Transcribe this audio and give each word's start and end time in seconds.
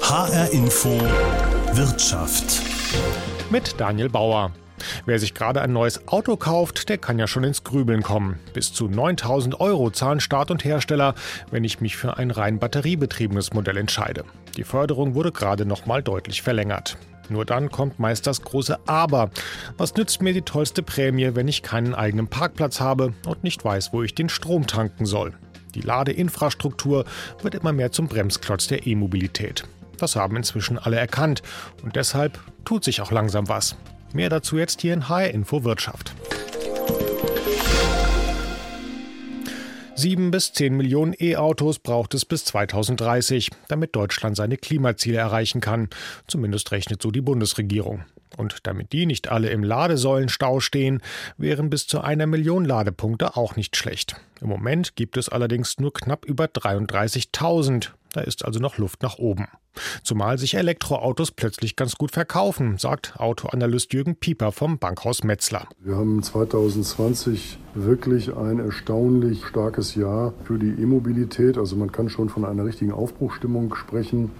HR 0.00 0.50
Info 0.52 0.88
Wirtschaft. 1.72 2.62
Mit 3.50 3.78
Daniel 3.78 4.08
Bauer. 4.08 4.52
Wer 5.04 5.18
sich 5.18 5.34
gerade 5.34 5.60
ein 5.60 5.72
neues 5.72 6.08
Auto 6.08 6.36
kauft, 6.36 6.88
der 6.88 6.96
kann 6.96 7.18
ja 7.18 7.26
schon 7.26 7.44
ins 7.44 7.62
Grübeln 7.62 8.02
kommen. 8.02 8.38
Bis 8.54 8.72
zu 8.72 8.88
9000 8.88 9.60
Euro 9.60 9.90
zahlen 9.90 10.20
Staat 10.20 10.50
und 10.50 10.64
Hersteller, 10.64 11.14
wenn 11.50 11.64
ich 11.64 11.82
mich 11.82 11.96
für 11.96 12.16
ein 12.16 12.30
rein 12.30 12.58
batteriebetriebenes 12.58 13.52
Modell 13.52 13.76
entscheide. 13.76 14.24
Die 14.56 14.64
Förderung 14.64 15.14
wurde 15.14 15.32
gerade 15.32 15.66
noch 15.66 15.84
mal 15.84 16.02
deutlich 16.02 16.40
verlängert. 16.40 16.96
Nur 17.28 17.44
dann 17.44 17.70
kommt 17.70 17.98
meist 17.98 18.26
das 18.26 18.40
große 18.40 18.78
Aber. 18.86 19.30
Was 19.76 19.94
nützt 19.94 20.22
mir 20.22 20.32
die 20.32 20.42
tollste 20.42 20.82
Prämie, 20.82 21.34
wenn 21.34 21.48
ich 21.48 21.62
keinen 21.62 21.94
eigenen 21.94 22.28
Parkplatz 22.28 22.80
habe 22.80 23.12
und 23.26 23.44
nicht 23.44 23.62
weiß, 23.62 23.92
wo 23.92 24.02
ich 24.02 24.14
den 24.14 24.30
Strom 24.30 24.66
tanken 24.66 25.04
soll? 25.04 25.34
Die 25.78 25.86
Ladeinfrastruktur 25.86 27.04
wird 27.40 27.54
immer 27.54 27.72
mehr 27.72 27.92
zum 27.92 28.08
Bremsklotz 28.08 28.66
der 28.66 28.88
E-Mobilität. 28.88 29.62
Das 29.96 30.16
haben 30.16 30.34
inzwischen 30.34 30.76
alle 30.76 30.96
erkannt 30.96 31.42
und 31.84 31.94
deshalb 31.94 32.40
tut 32.64 32.82
sich 32.82 33.00
auch 33.00 33.12
langsam 33.12 33.48
was. 33.48 33.76
Mehr 34.12 34.28
dazu 34.28 34.58
jetzt 34.58 34.80
hier 34.80 34.92
in 34.92 35.08
HR 35.08 35.30
Info 35.30 35.62
Wirtschaft. 35.62 36.14
7 39.94 40.32
bis 40.32 40.52
10 40.52 40.76
Millionen 40.76 41.14
E-Autos 41.18 41.78
braucht 41.78 42.14
es 42.14 42.24
bis 42.24 42.44
2030, 42.46 43.50
damit 43.68 43.94
Deutschland 43.94 44.36
seine 44.36 44.56
Klimaziele 44.56 45.18
erreichen 45.18 45.60
kann. 45.60 45.88
Zumindest 46.26 46.72
rechnet 46.72 47.02
so 47.02 47.12
die 47.12 47.20
Bundesregierung. 47.20 48.04
Und 48.36 48.66
damit 48.66 48.92
die 48.92 49.06
nicht 49.06 49.28
alle 49.28 49.50
im 49.50 49.62
Ladesäulenstau 49.64 50.60
stehen, 50.60 51.00
wären 51.36 51.70
bis 51.70 51.86
zu 51.86 52.00
einer 52.00 52.26
Million 52.26 52.64
Ladepunkte 52.64 53.36
auch 53.36 53.56
nicht 53.56 53.76
schlecht. 53.76 54.16
Im 54.40 54.48
Moment 54.48 54.96
gibt 54.96 55.16
es 55.16 55.28
allerdings 55.28 55.78
nur 55.78 55.92
knapp 55.92 56.24
über 56.24 56.44
33.000. 56.44 57.90
Da 58.12 58.20
ist 58.22 58.44
also 58.44 58.58
noch 58.58 58.78
Luft 58.78 59.02
nach 59.02 59.18
oben. 59.18 59.46
Zumal 60.02 60.38
sich 60.38 60.54
Elektroautos 60.54 61.30
plötzlich 61.30 61.76
ganz 61.76 61.96
gut 61.96 62.10
verkaufen, 62.10 62.78
sagt 62.78 63.14
Autoanalyst 63.18 63.92
Jürgen 63.92 64.16
Pieper 64.16 64.50
vom 64.50 64.78
Bankhaus 64.78 65.24
Metzler. 65.24 65.68
Wir 65.80 65.96
haben 65.96 66.22
2020 66.22 67.58
wirklich 67.74 68.34
ein 68.34 68.58
erstaunlich 68.58 69.44
starkes 69.44 69.94
Jahr 69.94 70.32
für 70.44 70.58
die 70.58 70.82
E-Mobilität. 70.82 71.58
Also 71.58 71.76
man 71.76 71.92
kann 71.92 72.08
schon 72.08 72.28
von 72.28 72.44
einer 72.44 72.64
richtigen 72.64 72.92
Aufbruchstimmung 72.92 73.74
sprechen. 73.74 74.30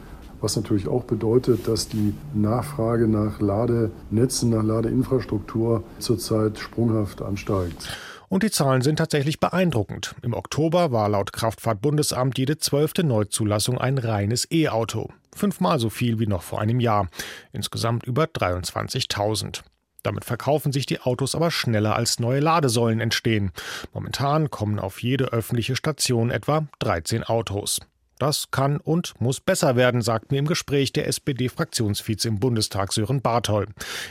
Was 0.41 0.56
natürlich 0.56 0.86
auch 0.89 1.05
bedeutet, 1.05 1.67
dass 1.67 1.89
die 1.89 2.14
Nachfrage 2.34 3.08
nach 3.08 3.41
Ladenetzen, 3.41 4.50
nach 4.50 4.62
Ladeinfrastruktur 4.62 5.83
zurzeit 5.98 6.58
sprunghaft 6.58 7.22
ansteigt. 7.22 7.89
Und 8.28 8.42
die 8.42 8.50
Zahlen 8.50 8.83
sind 8.83 8.97
tatsächlich 8.97 9.41
beeindruckend. 9.41 10.14
Im 10.22 10.34
Oktober 10.34 10.92
war 10.92 11.08
laut 11.08 11.33
Kraftfahrtbundesamt 11.33 12.36
jede 12.39 12.58
zwölfte 12.58 13.03
Neuzulassung 13.03 13.78
ein 13.78 13.97
reines 13.97 14.47
E-Auto. 14.50 15.11
Fünfmal 15.34 15.78
so 15.78 15.89
viel 15.89 16.19
wie 16.19 16.27
noch 16.27 16.42
vor 16.42 16.61
einem 16.61 16.78
Jahr. 16.78 17.08
Insgesamt 17.52 18.05
über 18.05 18.25
23.000. 18.25 19.62
Damit 20.02 20.25
verkaufen 20.25 20.73
sich 20.73 20.86
die 20.86 21.00
Autos 21.00 21.34
aber 21.34 21.50
schneller 21.50 21.97
als 21.97 22.20
neue 22.20 22.41
Ladesäulen 22.41 23.00
entstehen. 23.00 23.50
Momentan 23.92 24.50
kommen 24.50 24.78
auf 24.78 25.02
jede 25.02 25.33
öffentliche 25.33 25.75
Station 25.75 26.30
etwa 26.30 26.67
13 26.80 27.25
Autos. 27.25 27.80
Das 28.19 28.50
kann 28.50 28.78
und 28.78 29.14
muss 29.20 29.41
besser 29.41 29.77
werden, 29.77 30.02
sagt 30.02 30.33
mir 30.33 30.38
im 30.38 30.47
Gespräch 30.47 30.92
der 30.92 31.06
SPD-Fraktionsvize 31.06 32.28
im 32.28 32.41
Bundestag 32.41 32.92
Sören 32.92 33.22
Barthol. 33.22 33.66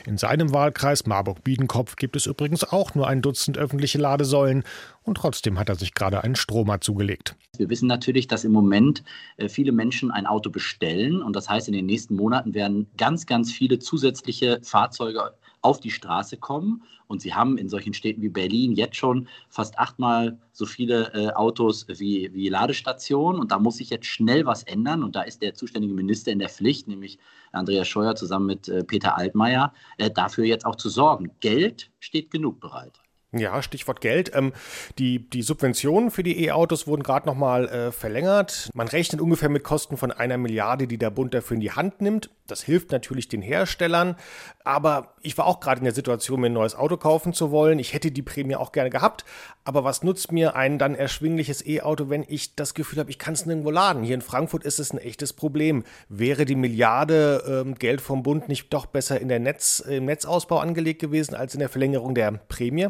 In 0.05 0.17
seinem 0.17 0.53
Wahlkreis 0.53 1.05
Marburg-Biedenkopf 1.05 1.97
gibt 1.97 2.15
es 2.15 2.25
übrigens 2.25 2.63
auch 2.63 2.95
nur 2.95 3.07
ein 3.07 3.21
Dutzend 3.21 3.57
öffentliche 3.57 3.97
Ladesäulen 3.97 4.63
und 5.03 5.15
trotzdem 5.15 5.59
hat 5.59 5.69
er 5.69 5.75
sich 5.75 5.93
gerade 5.93 6.23
einen 6.23 6.35
Stromer 6.35 6.79
zugelegt. 6.79 7.35
Wir 7.57 7.69
wissen 7.69 7.87
natürlich, 7.87 8.27
dass 8.27 8.43
im 8.43 8.51
Moment 8.51 9.03
äh, 9.37 9.49
viele 9.49 9.71
Menschen 9.71 10.11
ein 10.11 10.25
Auto 10.25 10.49
bestellen 10.49 11.21
und 11.21 11.35
das 11.35 11.49
heißt, 11.49 11.67
in 11.67 11.73
den 11.73 11.85
nächsten 11.85 12.15
Monaten 12.15 12.53
werden 12.53 12.87
ganz, 12.97 13.25
ganz 13.25 13.51
viele 13.51 13.79
zusätzliche 13.79 14.59
Fahrzeuge 14.63 15.33
auf 15.67 15.81
die 15.81 15.91
Straße 15.91 16.37
kommen. 16.37 16.83
Und 17.07 17.21
sie 17.21 17.33
haben 17.33 17.57
in 17.57 17.67
solchen 17.67 17.93
Städten 17.93 18.21
wie 18.21 18.29
Berlin 18.29 18.71
jetzt 18.71 18.95
schon 18.95 19.27
fast 19.49 19.77
achtmal 19.77 20.37
so 20.53 20.65
viele 20.65 21.13
äh, 21.13 21.33
Autos 21.33 21.85
wie, 21.89 22.29
wie 22.33 22.47
Ladestationen. 22.47 23.41
Und 23.41 23.51
da 23.51 23.59
muss 23.59 23.77
sich 23.77 23.89
jetzt 23.89 24.05
schnell 24.05 24.45
was 24.45 24.63
ändern. 24.63 25.03
Und 25.03 25.17
da 25.17 25.23
ist 25.23 25.41
der 25.41 25.53
zuständige 25.53 25.93
Minister 25.93 26.31
in 26.31 26.39
der 26.39 26.49
Pflicht, 26.49 26.87
nämlich 26.87 27.19
Andreas 27.51 27.87
Scheuer 27.89 28.15
zusammen 28.15 28.45
mit 28.45 28.69
äh, 28.69 28.83
Peter 28.83 29.17
Altmaier, 29.17 29.73
äh, 29.97 30.09
dafür 30.09 30.45
jetzt 30.45 30.65
auch 30.65 30.75
zu 30.75 30.87
sorgen. 30.87 31.31
Geld 31.41 31.91
steht 31.99 32.31
genug 32.31 32.61
bereit. 32.61 33.01
Ja, 33.37 33.61
Stichwort 33.61 34.01
Geld. 34.01 34.31
Ähm, 34.33 34.53
die, 34.97 35.29
die 35.29 35.41
Subventionen 35.41 36.11
für 36.11 36.23
die 36.23 36.45
E-Autos 36.45 36.87
wurden 36.87 37.03
gerade 37.03 37.27
nochmal 37.27 37.67
äh, 37.67 37.91
verlängert. 37.91 38.69
Man 38.73 38.87
rechnet 38.87 39.21
ungefähr 39.21 39.49
mit 39.49 39.63
Kosten 39.63 39.97
von 39.97 40.11
einer 40.11 40.37
Milliarde, 40.37 40.87
die 40.87 40.97
der 40.97 41.09
Bund 41.09 41.33
dafür 41.33 41.55
in 41.55 41.61
die 41.61 41.71
Hand 41.71 42.01
nimmt. 42.01 42.29
Das 42.47 42.63
hilft 42.63 42.91
natürlich 42.91 43.27
den 43.27 43.41
Herstellern. 43.41 44.15
Aber 44.63 45.13
ich 45.21 45.37
war 45.37 45.45
auch 45.45 45.59
gerade 45.59 45.79
in 45.79 45.83
der 45.83 45.93
Situation, 45.93 46.39
mir 46.41 46.47
ein 46.47 46.53
neues 46.53 46.75
Auto 46.75 46.97
kaufen 46.97 47.33
zu 47.33 47.51
wollen. 47.51 47.79
Ich 47.79 47.93
hätte 47.93 48.11
die 48.11 48.21
Prämie 48.21 48.55
auch 48.55 48.71
gerne 48.71 48.89
gehabt. 48.89 49.25
Aber 49.63 49.83
was 49.83 50.03
nutzt 50.03 50.31
mir 50.31 50.55
ein 50.55 50.79
dann 50.79 50.95
erschwingliches 50.95 51.65
E-Auto, 51.65 52.09
wenn 52.09 52.25
ich 52.27 52.55
das 52.55 52.73
Gefühl 52.73 52.99
habe, 52.99 53.09
ich 53.09 53.19
kann 53.19 53.33
es 53.33 53.45
nirgendwo 53.45 53.71
laden? 53.71 54.03
Hier 54.03 54.15
in 54.15 54.21
Frankfurt 54.21 54.63
ist 54.63 54.79
es 54.79 54.93
ein 54.93 54.97
echtes 54.97 55.33
Problem. 55.33 55.83
Wäre 56.09 56.45
die 56.45 56.55
Milliarde 56.55 57.63
ähm, 57.65 57.75
Geld 57.75 58.01
vom 58.01 58.23
Bund 58.23 58.47
nicht 58.47 58.73
doch 58.73 58.85
besser 58.85 59.19
in 59.19 59.27
der 59.27 59.39
Netz, 59.39 59.79
im 59.79 60.05
Netzausbau 60.05 60.59
angelegt 60.59 60.99
gewesen 60.99 61.35
als 61.35 61.53
in 61.53 61.59
der 61.59 61.69
Verlängerung 61.69 62.15
der 62.15 62.31
Prämie? 62.31 62.87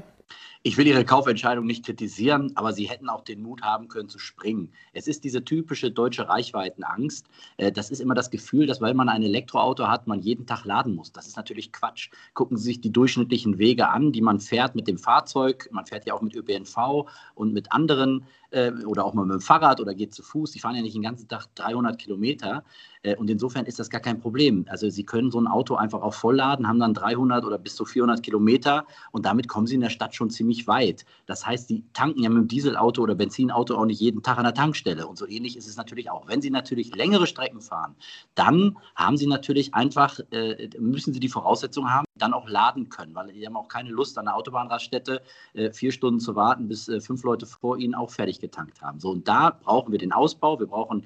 Ich 0.67 0.75
will 0.75 0.85
Ihre 0.85 1.05
Kaufentscheidung 1.05 1.65
nicht 1.65 1.85
kritisieren, 1.85 2.51
aber 2.55 2.73
Sie 2.73 2.89
hätten 2.89 3.07
auch 3.07 3.21
den 3.21 3.41
Mut 3.41 3.61
haben 3.61 3.87
können 3.87 4.09
zu 4.09 4.19
springen. 4.19 4.73
Es 4.91 5.07
ist 5.07 5.23
diese 5.23 5.45
typische 5.45 5.91
deutsche 5.91 6.27
Reichweitenangst. 6.27 7.25
Äh, 7.55 7.71
das 7.71 7.89
ist 7.89 8.01
immer 8.01 8.15
das 8.15 8.29
Gefühl, 8.31 8.67
dass 8.67 8.81
weil 8.81 8.93
man 8.93 9.07
ein 9.07 9.23
Elektroauto 9.23 9.87
hat, 9.87 10.07
man 10.07 10.19
jeden 10.19 10.45
Tag 10.45 10.65
laden 10.65 10.93
muss. 10.93 11.13
Das 11.13 11.25
ist 11.25 11.37
natürlich 11.37 11.71
Quatsch. 11.71 12.09
Gucken 12.33 12.57
Sie 12.57 12.65
sich 12.65 12.81
die 12.81 12.91
durchschnittlichen 12.91 13.59
Wege 13.59 13.87
an, 13.87 14.11
die 14.11 14.19
man 14.19 14.41
fährt 14.41 14.75
mit 14.75 14.89
dem 14.89 14.97
Fahrzeug. 14.97 15.69
Man 15.71 15.85
fährt 15.85 16.05
ja 16.05 16.13
auch 16.13 16.21
mit 16.21 16.35
ÖPNV 16.35 17.07
und 17.33 17.53
mit 17.53 17.71
anderen 17.71 18.25
äh, 18.51 18.73
oder 18.83 19.05
auch 19.05 19.13
mal 19.13 19.25
mit 19.25 19.35
dem 19.35 19.41
Fahrrad 19.41 19.79
oder 19.79 19.95
geht 19.95 20.13
zu 20.13 20.21
Fuß. 20.21 20.51
Die 20.51 20.59
fahren 20.59 20.75
ja 20.75 20.81
nicht 20.81 20.95
den 20.95 21.01
ganzen 21.01 21.29
Tag 21.29 21.47
300 21.55 21.97
Kilometer. 21.97 22.65
Äh, 23.07 23.15
und 23.15 23.29
insofern 23.29 23.65
ist 23.65 23.79
das 23.79 23.89
gar 23.89 24.01
kein 24.01 24.19
Problem. 24.19 24.65
Also 24.69 24.89
Sie 24.89 25.03
können 25.03 25.31
so 25.31 25.39
ein 25.39 25.47
Auto 25.47 25.75
einfach 25.75 26.01
auch 26.01 26.13
vollladen, 26.13 26.67
haben 26.67 26.79
dann 26.79 26.93
300 26.93 27.45
oder 27.45 27.57
bis 27.57 27.75
zu 27.75 27.85
400 27.85 28.21
Kilometer 28.21 28.85
und 29.11 29.25
damit 29.25 29.47
kommen 29.47 29.67
Sie 29.67 29.75
in 29.75 29.81
der 29.81 29.89
Stadt 29.89 30.13
schon 30.13 30.29
ziemlich 30.29 30.67
weit. 30.67 31.05
Das 31.25 31.45
heißt, 31.45 31.69
Sie 31.69 31.83
tanken 31.93 32.23
ja 32.23 32.29
mit 32.29 32.37
dem 32.37 32.47
Dieselauto 32.47 33.01
oder 33.01 33.15
Benzinauto 33.15 33.75
auch 33.75 33.85
nicht 33.85 34.01
jeden 34.01 34.21
Tag 34.23 34.37
an 34.37 34.43
der 34.43 34.53
Tankstelle. 34.53 35.07
Und 35.07 35.17
so 35.17 35.27
ähnlich 35.27 35.57
ist 35.57 35.67
es 35.67 35.77
natürlich 35.77 36.11
auch. 36.11 36.27
Wenn 36.27 36.41
Sie 36.41 36.49
natürlich 36.49 36.95
längere 36.95 37.27
Strecken 37.27 37.61
fahren, 37.61 37.95
dann 38.35 38.77
haben 38.95 39.17
Sie 39.17 39.27
natürlich 39.27 39.73
einfach, 39.73 40.19
äh, 40.31 40.69
müssen 40.79 41.13
Sie 41.13 41.19
die 41.19 41.29
Voraussetzungen 41.29 41.93
haben, 41.93 42.05
dann 42.17 42.33
auch 42.33 42.49
laden 42.49 42.89
können, 42.89 43.15
weil 43.15 43.31
die 43.31 43.45
haben 43.45 43.55
auch 43.55 43.67
keine 43.67 43.89
Lust, 43.89 44.17
an 44.17 44.25
der 44.25 44.35
Autobahnraststätte 44.35 45.21
äh, 45.53 45.71
vier 45.71 45.91
Stunden 45.91 46.19
zu 46.19 46.35
warten, 46.35 46.67
bis 46.67 46.91
fünf 46.99 47.23
Leute 47.23 47.45
vor 47.45 47.77
ihnen 47.77 47.93
auch 47.95 48.09
fertig 48.09 48.39
getankt 48.39 48.81
haben. 48.81 48.99
So, 48.99 49.11
und 49.11 49.27
da 49.27 49.51
brauchen 49.51 49.91
wir 49.91 49.99
den 49.99 50.11
Ausbau, 50.11 50.59
wir 50.59 50.67
brauchen 50.67 51.05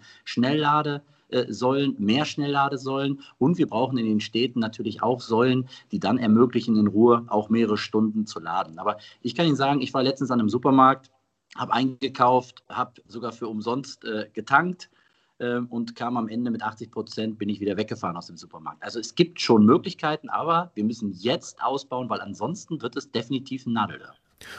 Schnellladesäulen, 1.32 1.96
mehr 1.98 2.26
Schnellladesäulen 2.26 3.22
und 3.38 3.58
wir 3.58 3.68
brauchen 3.68 3.98
in 3.98 4.06
den 4.06 4.20
Städten 4.20 4.60
natürlich 4.60 5.02
auch 5.02 5.22
Säulen, 5.22 5.68
die 5.92 6.00
dann 6.00 6.18
ermöglichen, 6.18 6.76
in 6.78 6.88
Ruhe 6.88 7.26
auch 7.28 7.50
mehrere 7.50 7.78
Stunden 7.78 8.26
zu 8.26 8.40
laden. 8.40 8.80
Aber 8.80 8.98
ich 9.22 9.36
kann 9.36 9.48
Ihnen 9.48 9.56
sagen, 9.56 9.82
ich 9.82 9.94
war 9.94 10.04
letztens 10.04 10.32
an 10.32 10.40
einem 10.40 10.50
Supermarkt, 10.50 11.12
habe 11.56 11.74
eingekauft, 11.74 12.64
habe 12.70 13.02
sogar 13.08 13.32
für 13.32 13.48
umsonst 13.48 14.06
äh, 14.06 14.30
getankt 14.34 14.90
ähm, 15.40 15.68
und 15.68 15.96
kam 15.96 16.18
am 16.18 16.28
Ende 16.28 16.52
mit 16.52 16.64
80 16.64 16.92
Prozent, 16.92 17.40
bin 17.40 17.50
ich 17.50 17.60
wieder 17.60 17.78
weggefahren 17.78 18.18
aus 18.18 18.28
dem 18.28 18.38
Supermarkt. 18.38 18.84
Also 18.84 19.00
es 19.00 19.16
gibt 19.16 19.42
schon 19.42 19.66
Möglichkeiten, 19.66 20.30
aber 20.30 20.72
wir 20.76 20.84
müssen 20.84 21.12
jetzt 21.12 21.62
ausbauen, 21.64 22.10
weil 22.10 22.22
ansonsten 22.22 22.82
wird 22.82 22.96
es 22.96 23.12
definitiv 23.12 23.66
ein 23.66 23.74
Nadelöhr. 23.74 24.16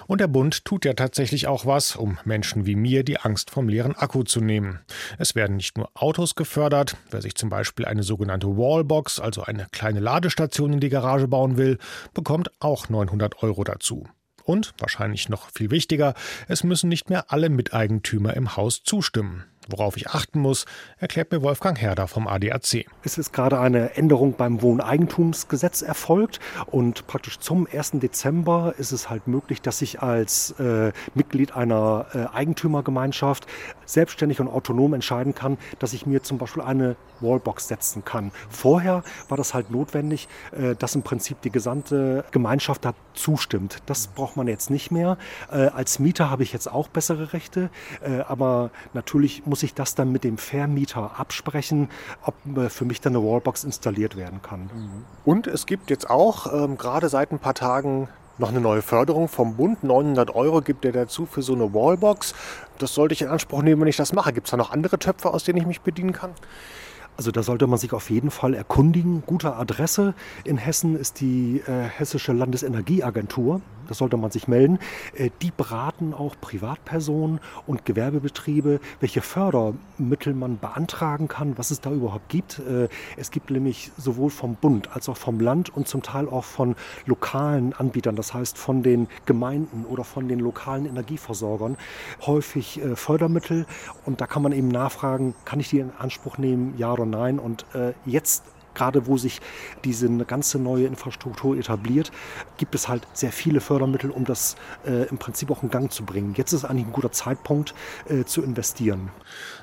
Und 0.06 0.20
der 0.20 0.28
Bund 0.28 0.64
tut 0.64 0.84
ja 0.84 0.94
tatsächlich 0.94 1.46
auch 1.46 1.66
was, 1.66 1.96
um 1.96 2.18
Menschen 2.24 2.66
wie 2.66 2.76
mir 2.76 3.04
die 3.04 3.18
Angst 3.18 3.50
vom 3.50 3.68
leeren 3.68 3.94
Akku 3.94 4.22
zu 4.22 4.40
nehmen. 4.40 4.80
Es 5.18 5.34
werden 5.34 5.56
nicht 5.56 5.76
nur 5.76 5.90
Autos 5.94 6.34
gefördert, 6.34 6.96
wer 7.10 7.22
sich 7.22 7.34
zum 7.34 7.48
Beispiel 7.48 7.84
eine 7.84 8.02
sogenannte 8.02 8.48
Wallbox, 8.48 9.20
also 9.20 9.42
eine 9.42 9.66
kleine 9.72 10.00
Ladestation 10.00 10.72
in 10.72 10.80
die 10.80 10.88
Garage 10.88 11.28
bauen 11.28 11.56
will, 11.56 11.78
bekommt 12.14 12.50
auch 12.60 12.88
900 12.88 13.42
Euro 13.42 13.64
dazu. 13.64 14.06
Und, 14.44 14.74
wahrscheinlich 14.78 15.28
noch 15.28 15.50
viel 15.50 15.70
wichtiger, 15.70 16.14
es 16.48 16.64
müssen 16.64 16.88
nicht 16.88 17.10
mehr 17.10 17.30
alle 17.32 17.48
Miteigentümer 17.48 18.34
im 18.34 18.56
Haus 18.56 18.82
zustimmen. 18.82 19.44
Worauf 19.68 19.96
ich 19.96 20.08
achten 20.08 20.40
muss, 20.40 20.66
erklärt 20.98 21.30
mir 21.30 21.40
Wolfgang 21.42 21.80
Herder 21.80 22.08
vom 22.08 22.26
ADAC. 22.26 22.86
Es 23.04 23.16
ist 23.16 23.32
gerade 23.32 23.60
eine 23.60 23.94
Änderung 23.94 24.34
beim 24.34 24.60
Wohneigentumsgesetz 24.60 25.82
erfolgt 25.82 26.40
und 26.66 27.06
praktisch 27.06 27.38
zum 27.38 27.68
1. 27.72 27.92
Dezember 27.94 28.74
ist 28.78 28.90
es 28.90 29.08
halt 29.08 29.28
möglich, 29.28 29.62
dass 29.62 29.80
ich 29.80 30.02
als 30.02 30.52
äh, 30.58 30.92
Mitglied 31.14 31.54
einer 31.54 32.06
äh, 32.12 32.36
Eigentümergemeinschaft 32.36 33.46
selbstständig 33.86 34.40
und 34.40 34.48
autonom 34.48 34.94
entscheiden 34.94 35.34
kann, 35.34 35.58
dass 35.78 35.92
ich 35.92 36.06
mir 36.06 36.22
zum 36.22 36.38
Beispiel 36.38 36.62
eine 36.62 36.96
Wallbox 37.20 37.68
setzen 37.68 38.04
kann. 38.04 38.32
Vorher 38.50 39.04
war 39.28 39.36
das 39.36 39.54
halt 39.54 39.70
notwendig, 39.70 40.28
äh, 40.50 40.74
dass 40.74 40.94
im 40.94 41.02
Prinzip 41.02 41.40
die 41.42 41.50
gesamte 41.50 42.24
Gemeinschaft 42.32 42.84
da 42.84 42.94
zustimmt. 43.14 43.78
Das 43.86 44.08
braucht 44.08 44.36
man 44.36 44.48
jetzt 44.48 44.70
nicht 44.70 44.90
mehr. 44.90 45.18
Äh, 45.50 45.66
als 45.68 45.98
Mieter 45.98 46.30
habe 46.30 46.42
ich 46.42 46.52
jetzt 46.52 46.66
auch 46.66 46.88
bessere 46.88 47.32
Rechte, 47.32 47.70
äh, 48.02 48.20
aber 48.20 48.70
natürlich 48.92 49.42
muss 49.52 49.62
ich 49.62 49.74
das 49.74 49.94
dann 49.94 50.10
mit 50.10 50.24
dem 50.24 50.38
Vermieter 50.38 51.18
absprechen, 51.18 51.90
ob 52.22 52.34
äh, 52.56 52.70
für 52.70 52.86
mich 52.86 53.02
dann 53.02 53.14
eine 53.14 53.22
Wallbox 53.22 53.64
installiert 53.64 54.16
werden 54.16 54.40
kann. 54.40 54.70
Und 55.26 55.46
es 55.46 55.66
gibt 55.66 55.90
jetzt 55.90 56.08
auch 56.08 56.50
ähm, 56.50 56.78
gerade 56.78 57.10
seit 57.10 57.32
ein 57.32 57.38
paar 57.38 57.52
Tagen 57.52 58.08
noch 58.38 58.48
eine 58.48 58.62
neue 58.62 58.80
Förderung 58.80 59.28
vom 59.28 59.56
Bund. 59.56 59.84
900 59.84 60.34
Euro 60.34 60.62
gibt 60.62 60.86
er 60.86 60.92
dazu 60.92 61.26
für 61.26 61.42
so 61.42 61.52
eine 61.52 61.74
Wallbox. 61.74 62.34
Das 62.78 62.94
sollte 62.94 63.12
ich 63.12 63.20
in 63.20 63.28
Anspruch 63.28 63.60
nehmen, 63.60 63.82
wenn 63.82 63.88
ich 63.88 63.98
das 63.98 64.14
mache. 64.14 64.32
Gibt 64.32 64.46
es 64.46 64.52
da 64.52 64.56
noch 64.56 64.70
andere 64.70 64.98
Töpfe, 64.98 65.34
aus 65.34 65.44
denen 65.44 65.58
ich 65.58 65.66
mich 65.66 65.82
bedienen 65.82 66.12
kann? 66.12 66.30
Also 67.18 67.30
da 67.30 67.42
sollte 67.42 67.66
man 67.66 67.78
sich 67.78 67.92
auf 67.92 68.08
jeden 68.08 68.30
Fall 68.30 68.54
erkundigen. 68.54 69.22
Gute 69.26 69.54
Adresse 69.54 70.14
in 70.44 70.56
Hessen 70.56 70.96
ist 70.96 71.20
die 71.20 71.62
äh, 71.66 71.82
Hessische 71.82 72.32
Landesenergieagentur. 72.32 73.60
Da 73.92 73.96
sollte 73.96 74.16
man 74.16 74.30
sich 74.30 74.48
melden. 74.48 74.78
Äh, 75.14 75.28
die 75.42 75.50
beraten 75.50 76.14
auch 76.14 76.34
Privatpersonen 76.40 77.40
und 77.66 77.84
Gewerbebetriebe, 77.84 78.80
welche 79.00 79.20
Fördermittel 79.20 80.32
man 80.32 80.56
beantragen 80.56 81.28
kann, 81.28 81.58
was 81.58 81.70
es 81.70 81.82
da 81.82 81.90
überhaupt 81.90 82.30
gibt. 82.30 82.58
Äh, 82.60 82.88
es 83.18 83.30
gibt 83.30 83.50
nämlich 83.50 83.92
sowohl 83.98 84.30
vom 84.30 84.54
Bund 84.54 84.88
als 84.96 85.10
auch 85.10 85.18
vom 85.18 85.40
Land 85.40 85.76
und 85.76 85.88
zum 85.88 86.00
Teil 86.02 86.26
auch 86.26 86.44
von 86.44 86.74
lokalen 87.04 87.74
Anbietern, 87.74 88.16
das 88.16 88.32
heißt 88.32 88.56
von 88.56 88.82
den 88.82 89.08
Gemeinden 89.26 89.84
oder 89.84 90.04
von 90.04 90.26
den 90.26 90.38
lokalen 90.38 90.86
Energieversorgern, 90.86 91.76
häufig 92.26 92.80
äh, 92.80 92.96
Fördermittel. 92.96 93.66
Und 94.06 94.22
da 94.22 94.26
kann 94.26 94.42
man 94.42 94.52
eben 94.52 94.68
nachfragen, 94.68 95.34
kann 95.44 95.60
ich 95.60 95.68
die 95.68 95.80
in 95.80 95.92
Anspruch 95.98 96.38
nehmen, 96.38 96.72
ja 96.78 96.94
oder 96.94 97.04
nein. 97.04 97.38
Und 97.38 97.66
jetzt 98.06 98.44
gerade 98.74 99.06
wo 99.06 99.16
sich 99.16 99.40
diese 99.84 100.08
ganze 100.24 100.58
neue 100.58 100.86
Infrastruktur 100.86 101.56
etabliert, 101.56 102.10
gibt 102.56 102.74
es 102.74 102.88
halt 102.88 103.06
sehr 103.12 103.32
viele 103.32 103.60
Fördermittel, 103.60 104.10
um 104.10 104.24
das 104.24 104.56
äh, 104.86 105.08
im 105.08 105.18
Prinzip 105.18 105.50
auch 105.50 105.62
in 105.62 105.70
Gang 105.70 105.92
zu 105.92 106.04
bringen. 106.04 106.34
Jetzt 106.36 106.52
ist 106.52 106.64
eigentlich 106.64 106.86
ein 106.86 106.92
guter 106.92 107.12
Zeitpunkt 107.12 107.74
äh, 108.08 108.24
zu 108.24 108.42
investieren. 108.42 109.10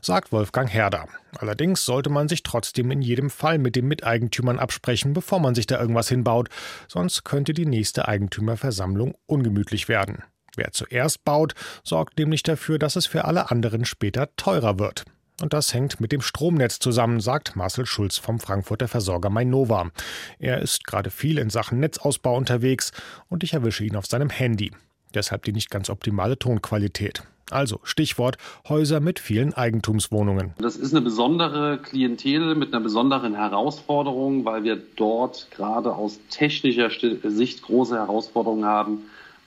Sagt 0.01 0.31
Wolfgang 0.31 0.71
Herder. 0.71 1.07
Allerdings 1.38 1.85
sollte 1.85 2.09
man 2.09 2.27
sich 2.27 2.44
trotzdem 2.44 2.91
in 2.91 3.01
jedem 3.01 3.29
Fall 3.29 3.59
mit 3.59 3.75
den 3.75 3.88
Miteigentümern 3.88 4.59
absprechen, 4.59 5.13
bevor 5.13 5.39
man 5.39 5.55
sich 5.55 5.67
da 5.67 5.79
irgendwas 5.79 6.09
hinbaut, 6.09 6.50
sonst 6.88 7.23
könnte 7.23 7.53
die 7.53 7.65
nächste 7.65 8.07
Eigentümerversammlung 8.07 9.15
ungemütlich 9.27 9.88
werden. 9.88 10.23
Wer 10.55 10.71
zuerst 10.71 11.23
baut, 11.23 11.53
sorgt 11.83 12.17
nämlich 12.17 12.44
dafür, 12.44 12.79
dass 12.79 12.95
es 12.95 13.05
für 13.05 13.25
alle 13.25 13.51
anderen 13.51 13.85
später 13.85 14.35
teurer 14.35 14.79
wird. 14.79 15.05
Und 15.41 15.53
das 15.53 15.74
hängt 15.74 16.01
mit 16.01 16.12
dem 16.12 16.21
Stromnetz 16.21 16.80
zusammen, 16.80 17.21
sagt 17.21 17.56
Marcel 17.56 17.86
Schulz 17.86 18.18
vom 18.18 18.39
Frankfurter 18.39 18.88
Versorger 18.88 19.30
Mainova. 19.30 19.89
Er 20.38 20.62
ist 20.62 20.86
gerade 20.86 21.09
viel 21.09 21.38
in 21.38 21.50
Sachen 21.50 21.80
Netzausbau 21.80 22.36
unterwegs 22.36 22.91
und 23.30 23.44
ich 23.44 23.53
erwische 23.53 23.83
ihn 23.83 23.95
auf 23.95 24.06
seinem 24.06 24.30
Handy. 24.30 24.71
Deshalb 25.13 25.44
die 25.44 25.53
nicht 25.53 25.69
ganz 25.69 25.89
optimale 25.89 26.38
Tonqualität. 26.38 27.24
Also 27.50 27.80
Stichwort 27.83 28.38
Häuser 28.68 29.00
mit 29.00 29.18
vielen 29.18 29.53
Eigentumswohnungen. 29.53 30.53
Das 30.59 30.75
ist 30.75 30.94
eine 30.94 31.01
besondere 31.01 31.80
Klientel 31.80 32.53
mit 32.53 32.74
einer 32.74 32.83
besonderen 32.83 33.33
Herausforderung, 33.33 34.45
weil 34.45 34.63
wir 34.63 34.80
dort 34.95 35.47
gerade 35.50 35.95
aus 35.95 36.19
technischer 36.30 36.91
Sicht 37.24 37.63
große 37.63 37.95
Herausforderungen 37.95 38.65
haben 38.65 39.00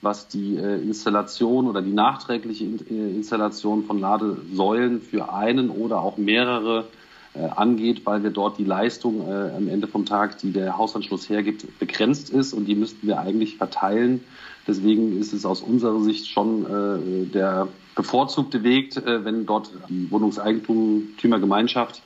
was 0.03 0.27
die 0.27 0.57
äh, 0.57 0.81
Installation 0.81 1.67
oder 1.67 1.81
die 1.81 1.93
nachträgliche 1.93 2.65
äh, 2.65 3.15
Installation 3.15 3.85
von 3.85 3.99
Ladesäulen 3.99 5.01
für 5.01 5.33
einen 5.33 5.69
oder 5.69 6.01
auch 6.01 6.17
mehrere 6.17 6.85
äh, 7.33 7.45
angeht, 7.45 8.05
weil 8.05 8.23
wir 8.23 8.29
dort 8.29 8.57
die 8.57 8.65
Leistung 8.65 9.27
am 9.27 9.67
Ende 9.67 9.87
vom 9.87 10.05
Tag, 10.05 10.37
die 10.39 10.51
der 10.51 10.77
Hausanschluss 10.77 11.29
hergibt, 11.29 11.79
begrenzt 11.79 12.29
ist 12.29 12.53
und 12.53 12.65
die 12.65 12.75
müssten 12.75 13.07
wir 13.07 13.19
eigentlich 13.19 13.57
verteilen. 13.57 14.23
Deswegen 14.67 15.19
ist 15.19 15.33
es 15.33 15.45
aus 15.45 15.61
unserer 15.61 15.99
Sicht 16.01 16.27
schon 16.27 17.31
der 17.33 17.67
bevorzugte 17.95 18.63
Weg, 18.63 18.95
wenn 18.95 19.45
dort 19.45 19.71
die 19.89 20.09
Wohnungseigentümergemeinschaft 20.09 22.01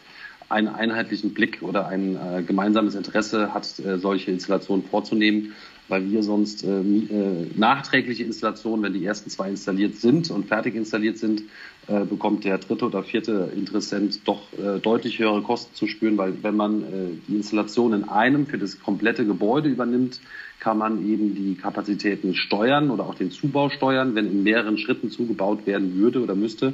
einen 0.49 0.69
einheitlichen 0.69 1.35
Blick 1.35 1.59
oder 1.61 1.87
ein 1.87 2.45
gemeinsames 2.47 2.95
Interesse 2.95 3.53
hat, 3.53 3.65
solche 3.65 4.31
Installationen 4.31 4.85
vorzunehmen 4.85 5.53
weil 5.87 6.09
wir 6.09 6.23
sonst 6.23 6.63
äh, 6.63 6.79
äh, 6.79 7.49
nachträgliche 7.55 8.23
Installationen, 8.23 8.83
wenn 8.83 8.93
die 8.93 9.05
ersten 9.05 9.29
zwei 9.29 9.49
installiert 9.49 9.95
sind 9.95 10.29
und 10.31 10.47
fertig 10.47 10.75
installiert 10.75 11.17
sind, 11.17 11.43
äh, 11.87 12.03
bekommt 12.05 12.43
der 12.43 12.57
dritte 12.57 12.85
oder 12.85 13.03
vierte 13.03 13.51
Interessent 13.55 14.27
doch 14.27 14.41
äh, 14.53 14.79
deutlich 14.79 15.19
höhere 15.19 15.41
Kosten 15.41 15.73
zu 15.73 15.87
spüren, 15.87 16.17
weil 16.17 16.43
wenn 16.43 16.55
man 16.55 16.81
äh, 16.81 16.85
die 17.27 17.35
Installation 17.35 17.93
in 17.93 18.03
einem 18.09 18.45
für 18.45 18.57
das 18.57 18.79
komplette 18.79 19.25
Gebäude 19.25 19.69
übernimmt, 19.69 20.19
kann 20.59 20.77
man 20.77 21.07
eben 21.07 21.35
die 21.35 21.55
Kapazitäten 21.55 22.35
steuern 22.35 22.89
oder 22.89 23.05
auch 23.05 23.15
den 23.15 23.31
Zubau 23.31 23.69
steuern, 23.69 24.15
wenn 24.15 24.25
in 24.25 24.43
mehreren 24.43 24.77
Schritten 24.77 25.11
zugebaut 25.11 25.65
werden 25.65 25.95
würde 25.95 26.21
oder 26.21 26.35
müsste 26.35 26.73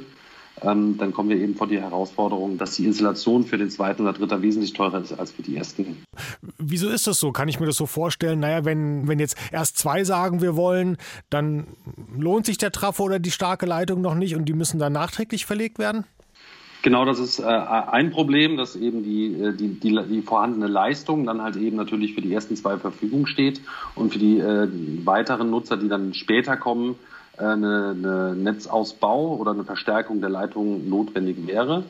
ähm, 0.62 0.96
dann 0.98 1.12
kommen 1.12 1.30
wir 1.30 1.36
eben 1.36 1.54
vor 1.54 1.66
die 1.66 1.80
Herausforderung, 1.80 2.58
dass 2.58 2.76
die 2.76 2.86
Installation 2.86 3.44
für 3.44 3.58
den 3.58 3.70
zweiten 3.70 4.02
oder 4.02 4.12
dritten 4.12 4.42
wesentlich 4.42 4.72
teurer 4.72 5.00
ist 5.02 5.12
als 5.12 5.32
für 5.32 5.42
die 5.42 5.56
ersten. 5.56 6.04
Wieso 6.58 6.88
ist 6.88 7.06
das 7.06 7.18
so? 7.18 7.32
Kann 7.32 7.48
ich 7.48 7.60
mir 7.60 7.66
das 7.66 7.76
so 7.76 7.86
vorstellen? 7.86 8.40
Naja, 8.40 8.64
wenn, 8.64 9.08
wenn 9.08 9.18
jetzt 9.18 9.36
erst 9.52 9.78
zwei 9.78 10.04
sagen, 10.04 10.40
wir 10.40 10.56
wollen, 10.56 10.96
dann 11.30 11.66
lohnt 12.16 12.46
sich 12.46 12.58
der 12.58 12.72
Trafo 12.72 13.04
oder 13.04 13.18
die 13.18 13.30
starke 13.30 13.66
Leitung 13.66 14.00
noch 14.00 14.14
nicht 14.14 14.36
und 14.36 14.44
die 14.44 14.52
müssen 14.52 14.78
dann 14.78 14.92
nachträglich 14.92 15.46
verlegt 15.46 15.78
werden? 15.78 16.04
Genau, 16.84 17.06
das 17.06 17.18
ist 17.18 17.38
äh, 17.38 17.44
ein 17.44 18.10
Problem, 18.10 18.58
dass 18.58 18.76
eben 18.76 19.02
die, 19.02 19.32
äh, 19.40 19.54
die, 19.54 19.80
die, 19.80 19.98
die, 20.06 20.20
vorhandene 20.20 20.66
Leistung 20.66 21.24
dann 21.24 21.40
halt 21.40 21.56
eben 21.56 21.78
natürlich 21.78 22.14
für 22.14 22.20
die 22.20 22.32
ersten 22.32 22.56
zwei 22.56 22.76
Verfügung 22.76 23.26
steht 23.26 23.62
und 23.94 24.12
für 24.12 24.18
die 24.18 24.38
äh, 24.38 24.68
weiteren 25.06 25.48
Nutzer, 25.48 25.78
die 25.78 25.88
dann 25.88 26.12
später 26.12 26.58
kommen, 26.58 26.96
eine, 27.36 27.94
eine 27.96 28.34
Netzausbau 28.36 29.36
oder 29.36 29.52
eine 29.52 29.64
Verstärkung 29.64 30.20
der 30.20 30.30
Leitung 30.30 30.88
notwendig 30.88 31.46
wäre. 31.46 31.84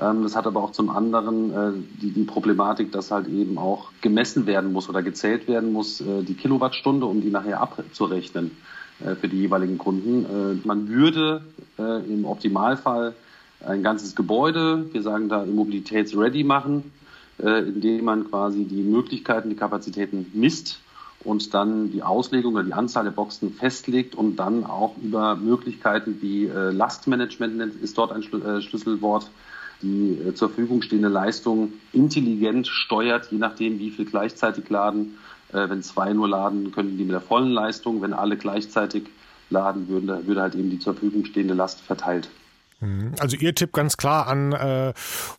Ähm, 0.00 0.22
das 0.22 0.36
hat 0.36 0.46
aber 0.46 0.62
auch 0.62 0.72
zum 0.72 0.90
anderen 0.90 1.52
äh, 1.52 1.72
die, 2.00 2.10
die 2.10 2.24
Problematik, 2.24 2.92
dass 2.92 3.10
halt 3.10 3.28
eben 3.28 3.58
auch 3.58 3.90
gemessen 4.00 4.46
werden 4.46 4.72
muss 4.72 4.88
oder 4.88 5.02
gezählt 5.02 5.48
werden 5.48 5.72
muss, 5.72 6.00
äh, 6.00 6.22
die 6.22 6.34
Kilowattstunde, 6.34 7.06
um 7.06 7.20
die 7.20 7.30
nachher 7.30 7.60
abzurechnen 7.60 8.52
für 9.20 9.28
die 9.28 9.42
jeweiligen 9.42 9.78
Kunden. 9.78 10.60
Man 10.64 10.88
würde 10.88 11.42
im 11.76 12.24
Optimalfall 12.24 13.14
ein 13.64 13.84
ganzes 13.84 14.16
Gebäude, 14.16 14.92
wir 14.92 15.02
sagen 15.02 15.28
da 15.28 15.44
immobilitätsready 15.44 16.42
machen, 16.42 16.90
indem 17.38 18.04
man 18.04 18.28
quasi 18.28 18.64
die 18.64 18.82
Möglichkeiten, 18.82 19.50
die 19.50 19.54
Kapazitäten 19.54 20.26
misst 20.34 20.80
und 21.28 21.52
dann 21.52 21.92
die 21.92 22.02
Auslegung 22.02 22.54
oder 22.54 22.64
die 22.64 22.72
Anzahl 22.72 23.04
der 23.04 23.10
Boxen 23.10 23.52
festlegt 23.52 24.14
und 24.14 24.36
dann 24.36 24.64
auch 24.64 24.96
über 24.96 25.36
Möglichkeiten 25.36 26.22
wie 26.22 26.46
äh, 26.46 26.70
Lastmanagement 26.70 27.74
ist 27.82 27.98
dort 27.98 28.12
ein 28.12 28.22
äh, 28.22 28.62
Schlüsselwort, 28.62 29.30
die 29.82 30.18
äh, 30.26 30.34
zur 30.34 30.48
Verfügung 30.48 30.80
stehende 30.80 31.08
Leistung 31.08 31.74
intelligent 31.92 32.66
steuert, 32.66 33.30
je 33.30 33.36
nachdem, 33.36 33.78
wie 33.78 33.90
viel 33.90 34.06
gleichzeitig 34.06 34.68
laden. 34.70 35.18
wenn 35.50 35.82
zwei 35.82 36.12
nur 36.12 36.28
laden, 36.28 36.72
können 36.72 36.98
die 36.98 37.04
mit 37.04 37.12
der 37.12 37.22
vollen 37.22 37.50
Leistung. 37.50 38.02
Wenn 38.02 38.12
alle 38.12 38.36
gleichzeitig 38.36 39.04
laden 39.48 39.88
würden, 39.88 40.26
würde 40.26 40.42
halt 40.42 40.54
eben 40.54 40.70
die 40.70 40.78
zur 40.78 40.92
Verfügung 40.92 41.24
stehende 41.24 41.54
Last 41.54 41.80
verteilt. 41.80 42.28
Mhm. 42.80 43.14
Also 43.18 43.36
Ihr 43.36 43.54
Tipp 43.54 43.72
ganz 43.72 43.96
klar 43.96 44.26
an 44.26 44.52
äh, 44.52 44.92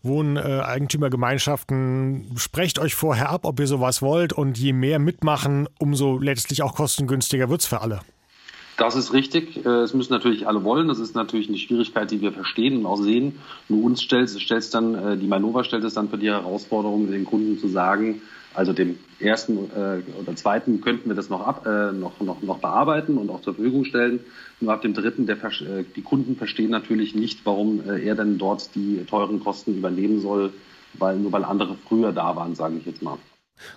Wohneigentümergemeinschaften, 0.03 2.31
sprecht 2.37 2.79
euch 2.79 2.95
vorher 2.95 3.29
ab, 3.29 3.45
ob 3.45 3.59
ihr 3.59 3.67
sowas 3.67 4.01
wollt 4.01 4.33
und 4.33 4.57
je 4.57 4.73
mehr 4.73 4.97
mitmachen, 4.99 5.67
umso 5.79 6.17
letztlich 6.17 6.63
auch 6.63 6.75
kostengünstiger 6.75 7.49
wird 7.49 7.61
es 7.61 7.67
für 7.67 7.81
alle. 7.81 8.01
Das 8.79 8.95
ist 8.95 9.11
richtig. 9.11 9.65
Äh, 9.65 9.81
es 9.81 9.93
müssen 9.93 10.13
natürlich 10.13 10.47
alle 10.47 10.63
wollen. 10.63 10.87
Das 10.87 10.99
ist 10.99 11.13
natürlich 11.13 11.49
eine 11.49 11.57
Schwierigkeit, 11.57 12.09
die 12.11 12.21
wir 12.21 12.31
verstehen 12.31 12.77
und 12.77 12.85
auch 12.85 12.95
sehen. 12.95 13.33
Nur 13.67 13.83
uns 13.83 14.01
stellt 14.01 14.29
es 14.29 14.69
dann, 14.69 14.95
äh, 14.95 15.17
die 15.17 15.27
Manova 15.27 15.65
stellt 15.65 15.83
es 15.83 15.93
dann 15.93 16.07
für 16.07 16.17
die 16.17 16.29
Herausforderung, 16.29 17.11
den 17.11 17.25
Kunden 17.25 17.59
zu 17.59 17.67
sagen, 17.67 18.21
also 18.53 18.71
dem 18.71 18.97
ersten 19.19 19.57
äh, 19.75 20.01
oder 20.21 20.33
zweiten 20.35 20.79
könnten 20.79 21.09
wir 21.09 21.15
das 21.15 21.29
noch, 21.29 21.45
ab, 21.45 21.65
noch, 21.65 22.19
noch, 22.21 22.41
noch 22.41 22.59
bearbeiten 22.59 23.17
und 23.17 23.29
auch 23.29 23.41
zur 23.41 23.53
Verfügung 23.53 23.83
stellen. 23.83 24.21
Nur 24.61 24.71
ab 24.73 24.81
dem 24.81 24.93
dritten, 24.93 25.27
der, 25.27 25.37
die 25.95 26.01
Kunden 26.01 26.37
verstehen 26.37 26.71
natürlich 26.71 27.13
nicht, 27.13 27.45
warum 27.45 27.81
er 27.85 28.15
denn 28.15 28.37
dort 28.37 28.73
die 28.75 29.05
teuren 29.05 29.41
Kosten 29.41 29.77
übernehmen 29.77 30.21
soll, 30.21 30.53
weil 30.93 31.17
nur 31.17 31.31
weil 31.31 31.43
andere 31.43 31.75
früher 31.87 32.11
da 32.11 32.35
waren, 32.35 32.55
sage 32.55 32.77
ich 32.79 32.85
jetzt 32.85 33.01
mal. 33.01 33.17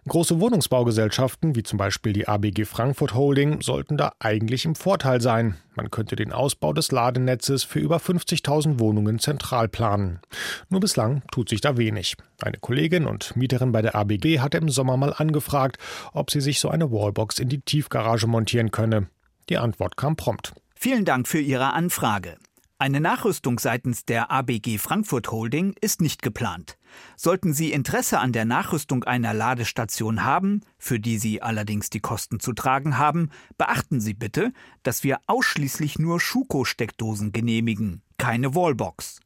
Große 0.08 0.40
Wohnungsbaugesellschaften, 0.40 1.54
wie 1.54 1.62
zum 1.62 1.78
Beispiel 1.78 2.12
die 2.12 2.28
ABG 2.28 2.64
Frankfurt 2.64 3.14
Holding, 3.14 3.60
sollten 3.62 3.96
da 3.96 4.12
eigentlich 4.18 4.64
im 4.64 4.74
Vorteil 4.74 5.20
sein. 5.20 5.56
Man 5.74 5.90
könnte 5.90 6.16
den 6.16 6.32
Ausbau 6.32 6.72
des 6.72 6.92
Ladenetzes 6.92 7.64
für 7.64 7.78
über 7.78 7.96
50.000 7.96 8.78
Wohnungen 8.78 9.18
zentral 9.18 9.68
planen. 9.68 10.20
Nur 10.68 10.80
bislang 10.80 11.22
tut 11.30 11.48
sich 11.48 11.60
da 11.60 11.76
wenig. 11.76 12.16
Eine 12.42 12.58
Kollegin 12.58 13.06
und 13.06 13.36
Mieterin 13.36 13.72
bei 13.72 13.82
der 13.82 13.94
ABG 13.94 14.40
hatte 14.40 14.58
im 14.58 14.68
Sommer 14.68 14.96
mal 14.96 15.12
angefragt, 15.12 15.78
ob 16.12 16.30
sie 16.30 16.40
sich 16.40 16.60
so 16.60 16.68
eine 16.68 16.90
Wallbox 16.90 17.38
in 17.38 17.48
die 17.48 17.60
Tiefgarage 17.60 18.26
montieren 18.26 18.70
könne. 18.70 19.08
Die 19.48 19.58
Antwort 19.58 19.96
kam 19.96 20.16
prompt. 20.16 20.52
Vielen 20.74 21.04
Dank 21.04 21.28
für 21.28 21.40
Ihre 21.40 21.72
Anfrage. 21.72 22.36
Eine 22.82 22.98
Nachrüstung 22.98 23.60
seitens 23.60 24.06
der 24.06 24.32
ABG 24.32 24.76
Frankfurt 24.76 25.30
Holding 25.30 25.76
ist 25.80 26.00
nicht 26.00 26.20
geplant. 26.20 26.78
Sollten 27.14 27.54
Sie 27.54 27.70
Interesse 27.70 28.18
an 28.18 28.32
der 28.32 28.44
Nachrüstung 28.44 29.04
einer 29.04 29.32
Ladestation 29.32 30.24
haben, 30.24 30.62
für 30.78 30.98
die 30.98 31.18
Sie 31.18 31.40
allerdings 31.40 31.90
die 31.90 32.00
Kosten 32.00 32.40
zu 32.40 32.54
tragen 32.54 32.98
haben, 32.98 33.30
beachten 33.56 34.00
Sie 34.00 34.14
bitte, 34.14 34.52
dass 34.82 35.04
wir 35.04 35.20
ausschließlich 35.28 36.00
nur 36.00 36.18
Schuko-Steckdosen 36.18 37.30
genehmigen, 37.30 38.02
keine 38.18 38.56
Wallbox. 38.56 39.20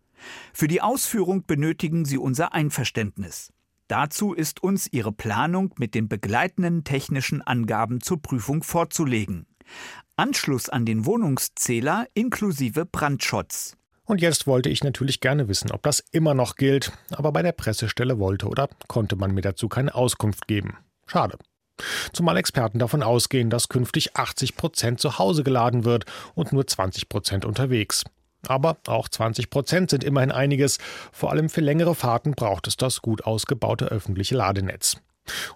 Für 0.52 0.68
die 0.68 0.82
Ausführung 0.82 1.46
benötigen 1.46 2.04
sie 2.04 2.18
unser 2.18 2.52
Einverständnis. 2.52 3.54
Dazu 3.88 4.34
ist 4.34 4.62
uns 4.62 4.86
ihre 4.92 5.12
Planung 5.12 5.72
mit 5.78 5.94
den 5.94 6.10
begleitenden 6.10 6.84
technischen 6.84 7.40
Angaben 7.40 8.02
zur 8.02 8.20
Prüfung 8.20 8.62
vorzulegen. 8.62 9.46
Anschluss 10.18 10.70
an 10.70 10.87
den 10.87 11.04
Wohnungszähler 11.04 12.06
inklusive 12.14 12.87
Brandschutz. 12.87 13.76
Und 14.06 14.23
jetzt 14.23 14.46
wollte 14.46 14.70
ich 14.70 14.82
natürlich 14.82 15.20
gerne 15.20 15.46
wissen, 15.46 15.70
ob 15.70 15.82
das 15.82 16.02
immer 16.11 16.32
noch 16.32 16.56
gilt, 16.56 16.90
aber 17.11 17.32
bei 17.32 17.42
der 17.42 17.52
Pressestelle 17.52 18.18
wollte 18.18 18.49
oder 18.49 18.70
konnte 18.88 19.16
man 19.16 19.32
mir 19.32 19.42
dazu 19.42 19.68
keine 19.68 19.94
Auskunft 19.94 20.49
geben. 20.49 20.78
Schade. 21.06 21.37
Zumal 22.14 22.38
Experten 22.38 22.78
davon 22.78 23.02
ausgehen, 23.02 23.50
dass 23.50 23.68
künftig 23.68 24.16
80 24.16 24.56
Prozent 24.56 25.00
zu 25.00 25.18
Hause 25.18 25.44
geladen 25.44 25.85
wird 25.85 26.06
und 26.35 26.50
nur 26.50 26.66
20 26.66 27.11
Prozent 27.11 27.44
unterwegs. 27.44 28.04
Aber 28.46 28.78
auch 28.87 29.11
20 29.11 29.50
Prozent 29.50 29.90
sind 29.90 30.02
immerhin 30.02 30.32
einiges. 30.32 30.78
Vor 31.12 31.30
allem 31.30 31.50
für 31.50 31.61
längere 31.61 31.94
Fahrten 31.94 32.32
braucht 32.32 32.68
es 32.68 32.78
das 32.78 33.02
gut 33.02 33.25
ausgebaute 33.25 33.87
öffentliche 33.87 34.37
Ladenetz. 34.37 34.96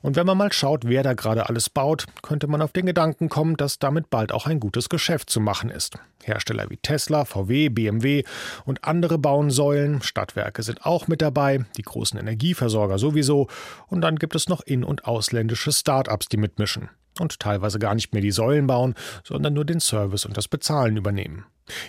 Und 0.02 0.16
wenn 0.16 0.26
man 0.26 0.38
mal 0.38 0.52
schaut, 0.52 0.84
wer 0.86 1.02
da 1.02 1.14
gerade 1.14 1.48
alles 1.48 1.70
baut, 1.70 2.06
könnte 2.22 2.46
man 2.46 2.62
auf 2.62 2.72
den 2.72 2.86
Gedanken 2.86 3.28
kommen, 3.28 3.56
dass 3.56 3.78
damit 3.78 4.10
bald 4.10 4.32
auch 4.32 4.46
ein 4.46 4.60
gutes 4.60 4.88
Geschäft 4.88 5.30
zu 5.30 5.40
machen 5.40 5.70
ist. 5.70 5.98
Hersteller 6.22 6.68
wie 6.68 6.76
Tesla, 6.76 7.24
VW, 7.24 7.68
BMW 7.68 8.24
und 8.64 8.84
andere 8.84 9.18
bauen 9.18 9.50
Säulen, 9.50 10.02
Stadtwerke 10.02 10.62
sind 10.62 10.84
auch 10.84 11.08
mit 11.08 11.22
dabei, 11.22 11.64
die 11.76 11.82
großen 11.82 12.18
Energieversorger 12.18 12.98
sowieso, 12.98 13.48
und 13.88 14.02
dann 14.02 14.16
gibt 14.16 14.34
es 14.34 14.48
noch 14.48 14.60
in- 14.60 14.84
und 14.84 15.06
ausländische 15.06 15.72
Start-ups, 15.72 16.28
die 16.28 16.36
mitmischen 16.36 16.90
und 17.18 17.40
teilweise 17.40 17.78
gar 17.78 17.94
nicht 17.94 18.12
mehr 18.12 18.22
die 18.22 18.30
Säulen 18.30 18.66
bauen, 18.66 18.94
sondern 19.24 19.54
nur 19.54 19.64
den 19.64 19.80
Service 19.80 20.24
und 20.24 20.36
das 20.36 20.48
Bezahlen 20.48 20.96
übernehmen. 20.96 21.44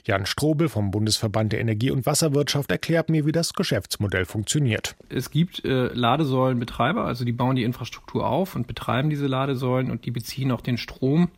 Jan 0.05 0.25
Strobel 0.25 0.69
vom 0.69 0.91
Bundesverband 0.91 1.53
der 1.53 1.59
Energie- 1.59 1.91
und 1.91 2.05
Wasserwirtschaft 2.05 2.71
erklärt 2.71 3.09
mir, 3.09 3.25
wie 3.25 3.31
das 3.31 3.53
Geschäftsmodell 3.53 4.25
funktioniert. 4.25 4.95
Es 5.09 5.31
gibt 5.31 5.65
äh, 5.65 5.87
Ladesäulenbetreiber, 5.87 7.03
also 7.05 7.25
die 7.25 7.31
bauen 7.31 7.55
die 7.55 7.63
Infrastruktur 7.63 8.27
auf 8.27 8.55
und 8.55 8.67
betreiben 8.67 9.09
diese 9.09 9.27
Ladesäulen 9.27 9.91
und 9.91 10.05
die 10.05 10.11
beziehen 10.11 10.51
auch 10.51 10.61
den 10.61 10.77
Strom 10.77 11.29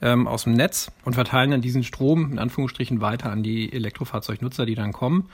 ähm, 0.00 0.26
aus 0.26 0.44
dem 0.44 0.54
Netz 0.54 0.90
und 1.04 1.14
verteilen 1.14 1.50
dann 1.50 1.60
diesen 1.60 1.84
Strom 1.84 2.32
in 2.32 2.38
Anführungsstrichen 2.38 3.00
weiter 3.00 3.30
an 3.30 3.42
die 3.42 3.72
Elektrofahrzeugnutzer, 3.72 4.66
die 4.66 4.74
dann 4.74 4.92
kommen. 4.92 5.28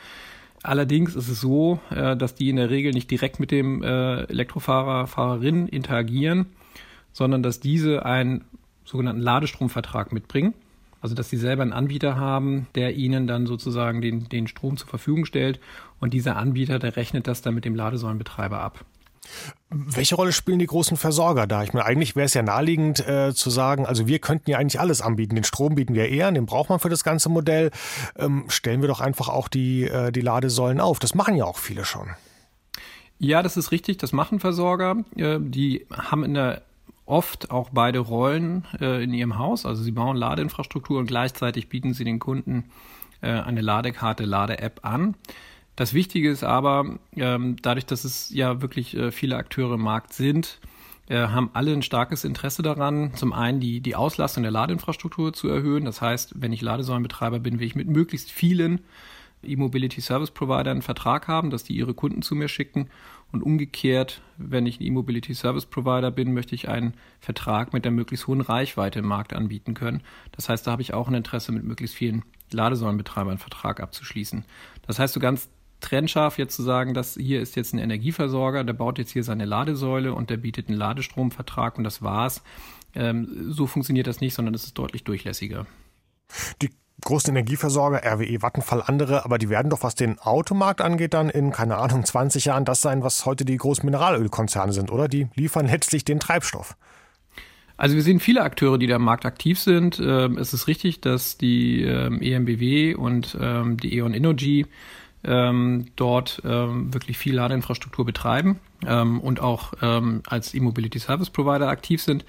Allerdings 0.62 1.14
ist 1.14 1.28
es 1.28 1.40
so, 1.40 1.78
äh, 1.90 2.17
dass 2.17 2.35
die 2.35 2.50
in 2.50 2.57
der 2.57 2.71
Regel 2.71 2.93
nicht 2.93 3.11
direkt 3.11 3.38
mit 3.38 3.50
dem 3.50 3.83
äh, 3.83 4.25
Elektrofahrer, 4.25 5.07
Fahrerin 5.07 5.69
interagieren, 5.69 6.47
sondern 7.19 7.43
dass 7.43 7.59
diese 7.59 8.07
einen 8.07 8.45
sogenannten 8.85 9.21
Ladestromvertrag 9.21 10.13
mitbringen. 10.13 10.55
Also 11.01 11.17
dass 11.17 11.29
sie 11.29 11.37
selber 11.37 11.63
einen 11.63 11.73
Anbieter 11.73 12.17
haben, 12.17 12.69
der 12.77 12.95
ihnen 12.95 13.27
dann 13.27 13.47
sozusagen 13.47 14.01
den, 14.01 14.29
den 14.29 14.47
Strom 14.47 14.77
zur 14.77 14.89
Verfügung 14.89 15.25
stellt 15.25 15.59
und 15.99 16.15
dieser 16.15 16.37
Anbieter, 16.37 16.79
der 16.79 16.95
rechnet 16.95 17.27
das 17.27 17.43
dann 17.43 17.55
mit 17.55 17.65
dem 17.65 17.75
Ladesäulenbetreiber 17.75 18.61
ab. 18.61 18.85
Welche 19.69 20.15
Rolle 20.15 20.33
spielen 20.33 20.61
die 20.61 20.67
großen 20.67 20.97
Versorger 20.97 21.49
da? 21.49 21.65
Ich 21.65 21.73
meine, 21.73 21.85
eigentlich 21.87 22.15
wäre 22.15 22.27
es 22.27 22.35
ja 22.35 22.43
naheliegend 22.43 23.07
äh, 23.07 23.35
zu 23.35 23.51
sagen, 23.51 23.85
also 23.85 24.07
wir 24.07 24.21
könnten 24.21 24.51
ja 24.51 24.59
eigentlich 24.59 24.81
alles 24.81 25.03
anbieten. 25.03 25.35
Den 25.35 25.45
Strom 25.45 25.75
bieten 25.75 25.95
wir 25.95 26.09
eher, 26.09 26.31
den 26.31 26.47
braucht 26.47 26.71
man 26.71 26.79
für 26.79 26.89
das 26.89 27.03
ganze 27.03 27.29
Modell. 27.29 27.73
Ähm, 28.17 28.45
stellen 28.49 28.81
wir 28.81 28.89
doch 28.89 29.01
einfach 29.01 29.29
auch 29.29 29.49
die, 29.49 29.85
äh, 29.85 30.13
die 30.13 30.21
Ladesäulen 30.21 30.81
auf. 30.81 31.01
Das 31.01 31.17
machen 31.17 31.35
ja 31.35 31.45
auch 31.45 31.59
viele 31.59 31.85
schon. 31.85 32.11
Ja, 33.19 33.43
das 33.43 33.57
ist 33.57 33.73
richtig. 33.73 33.99
Das 33.99 34.13
machen 34.13 34.39
Versorger. 34.39 35.05
Äh, 35.17 35.39
die 35.41 35.87
haben 35.93 36.25
in 36.25 36.35
der 36.35 36.63
oft 37.09 37.50
auch 37.50 37.71
beide 37.73 37.99
Rollen 37.99 38.65
äh, 38.81 39.03
in 39.03 39.12
ihrem 39.12 39.38
Haus. 39.38 39.67
Also 39.67 39.83
sie 39.83 39.93
bauen 39.93 40.17
Ladeinfrastruktur 40.17 40.99
und 40.99 41.07
gleichzeitig 41.07 41.69
bieten 41.69 41.95
sie 41.95 42.05
den 42.05 42.19
Kunden 42.19 42.65
äh, 43.21 43.31
eine 43.31 43.61
Ladekarte, 43.61 44.25
Lade-App 44.25 44.81
an. 44.83 45.15
Das 45.77 45.95
Wichtige 45.95 46.31
ist 46.31 46.45
aber, 46.45 46.99
ähm, 47.17 47.57
dadurch, 47.62 47.87
dass 47.87 48.05
es 48.05 48.31
ja 48.31 48.61
wirklich 48.61 48.97
äh, 48.97 49.11
viele 49.12 49.37
Akteure 49.37 49.75
im 49.75 49.83
Markt 49.83 50.12
sind, 50.12 50.59
äh, 51.09 51.29
haben 51.29 51.50
alle 51.55 51.73
ein 51.73 51.83
starkes 51.83 52.25
Interesse 52.25 52.62
daran, 52.62 53.15
zum 53.15 53.33
einen 53.33 53.61
die, 53.61 53.81
die 53.81 53.95
Auslastung 53.95 54.43
der 54.43 54.53
Ladeinfrastruktur 54.53 55.33
zu 55.33 55.49
erhöhen. 55.49 55.85
Das 55.85 56.03
heißt, 56.03 56.35
wenn 56.37 56.53
ich 56.53 56.62
Ladesäulenbetreiber 56.62 57.38
bin, 57.38 57.59
will 57.61 57.67
ich 57.67 57.77
mit 57.77 57.88
möglichst 57.88 58.31
vielen 58.31 58.81
E-Mobility 59.43 60.00
Service 60.00 60.33
Provider 60.33 60.71
einen 60.71 60.83
Vertrag 60.83 61.29
haben, 61.29 61.50
dass 61.50 61.65
die 61.65 61.75
ihre 61.75 61.95
Kunden 61.95 62.23
zu 62.23 62.35
mir 62.35 62.49
schicken. 62.49 62.88
Und 63.31 63.43
umgekehrt, 63.43 64.23
wenn 64.39 64.67
ich 64.67 64.81
ein 64.81 64.85
E-Mobility 64.85 65.35
Service 65.35 65.67
Provider 65.67 66.11
bin, 66.11 66.33
möchte 66.33 66.55
ich 66.55 66.69
einen 66.69 66.95
Vertrag 67.21 67.73
mit 67.75 67.85
der 67.85 67.93
möglichst 67.93 68.27
hohen 68.27 68.41
Reichweite 68.41 69.01
im 69.01 69.07
Markt 69.07 69.35
anbieten 69.35 69.75
können. 69.75 70.03
Das 70.33 70.49
heißt, 70.49 70.67
da 70.67 70.71
habe 70.71 70.83
ich 70.83 70.95
auch 70.95 71.09
ein 71.09 71.15
Interesse, 71.15 71.53
mit 71.53 71.65
möglichst 71.65 71.95
vielen 71.95 72.25
Ladesäulenbetreibern 72.53 73.33
einen 73.33 73.39
Vertrag 73.39 73.81
abzuschließen. 73.81 74.45
Das 74.87 74.99
heißt, 74.99 75.13
so 75.13 75.21
ganz 75.21 75.51
trennscharf 75.81 76.39
jetzt 76.39 76.57
zu 76.57 76.63
sagen, 76.63 76.95
dass 76.95 77.15
hier 77.15 77.41
ist 77.41 77.57
jetzt 77.57 77.75
ein 77.75 77.79
Energieversorger, 77.79 78.65
der 78.65 78.73
baut 78.73 78.99
jetzt 78.99 79.13
hier 79.13 79.25
seine 79.25 79.45
Ladesäule 79.45 80.15
und 80.15 80.31
der 80.31 80.39
bietet 80.39 80.69
einen 80.69 80.79
Ladestromvertrag 80.79 81.79
und 81.79 81.85
das 81.85 82.03
war's. 82.03 82.43
Ähm, 82.95 83.53
so 83.53 83.67
funktioniert 83.67 84.07
das 84.07 84.21
nicht, 84.21 84.35
sondern 84.35 84.55
es 84.55 84.65
ist 84.65 84.79
deutlich 84.79 85.05
durchlässiger. 85.05 85.67
Die 86.63 86.71
großen 87.05 87.31
Energieversorger, 87.31 88.02
RWE, 88.05 88.43
Vattenfall, 88.43 88.83
andere, 88.85 89.25
aber 89.25 89.38
die 89.38 89.49
werden 89.49 89.71
doch, 89.71 89.83
was 89.83 89.95
den 89.95 90.19
Automarkt 90.19 90.81
angeht, 90.81 91.14
dann 91.14 91.31
in, 91.31 91.52
keine 91.52 91.76
Ahnung, 91.76 92.05
20 92.05 92.47
Jahren 92.47 92.64
das 92.64 92.81
sein, 92.81 93.02
was 93.02 93.25
heute 93.25 93.45
die 93.45 93.57
großen 93.57 93.85
Mineralölkonzerne 93.85 94.73
sind, 94.73 94.90
oder? 94.90 95.09
Die 95.09 95.28
liefern 95.35 95.67
letztlich 95.67 96.05
den 96.05 96.21
Treibstoff. 96.21 96.76
Also 97.76 97.95
wir 97.95 98.02
sehen 98.02 98.19
viele 98.19 98.43
Akteure, 98.43 98.76
die 98.76 98.88
da 98.88 98.97
am 98.97 99.05
Markt 99.05 99.25
aktiv 99.25 99.61
sind. 99.61 100.00
Ähm, 100.00 100.37
es 100.37 100.52
ist 100.52 100.67
richtig, 100.67 101.00
dass 101.00 101.38
die 101.38 101.83
ähm, 101.83 102.21
EMBW 102.21 102.97
und 102.97 103.38
ähm, 103.40 103.76
die 103.76 103.97
E.ON 103.97 104.14
Energy 104.14 104.67
dort 105.21 106.40
wirklich 106.45 107.19
viel 107.19 107.35
Ladeinfrastruktur 107.35 108.07
betreiben 108.07 108.61
und 108.87 109.40
auch 109.40 109.73
als 109.83 110.55
E-Mobility 110.55 111.00
Service 111.00 111.28
Provider 111.28 111.69
aktiv 111.69 112.00
sind. 112.00 112.25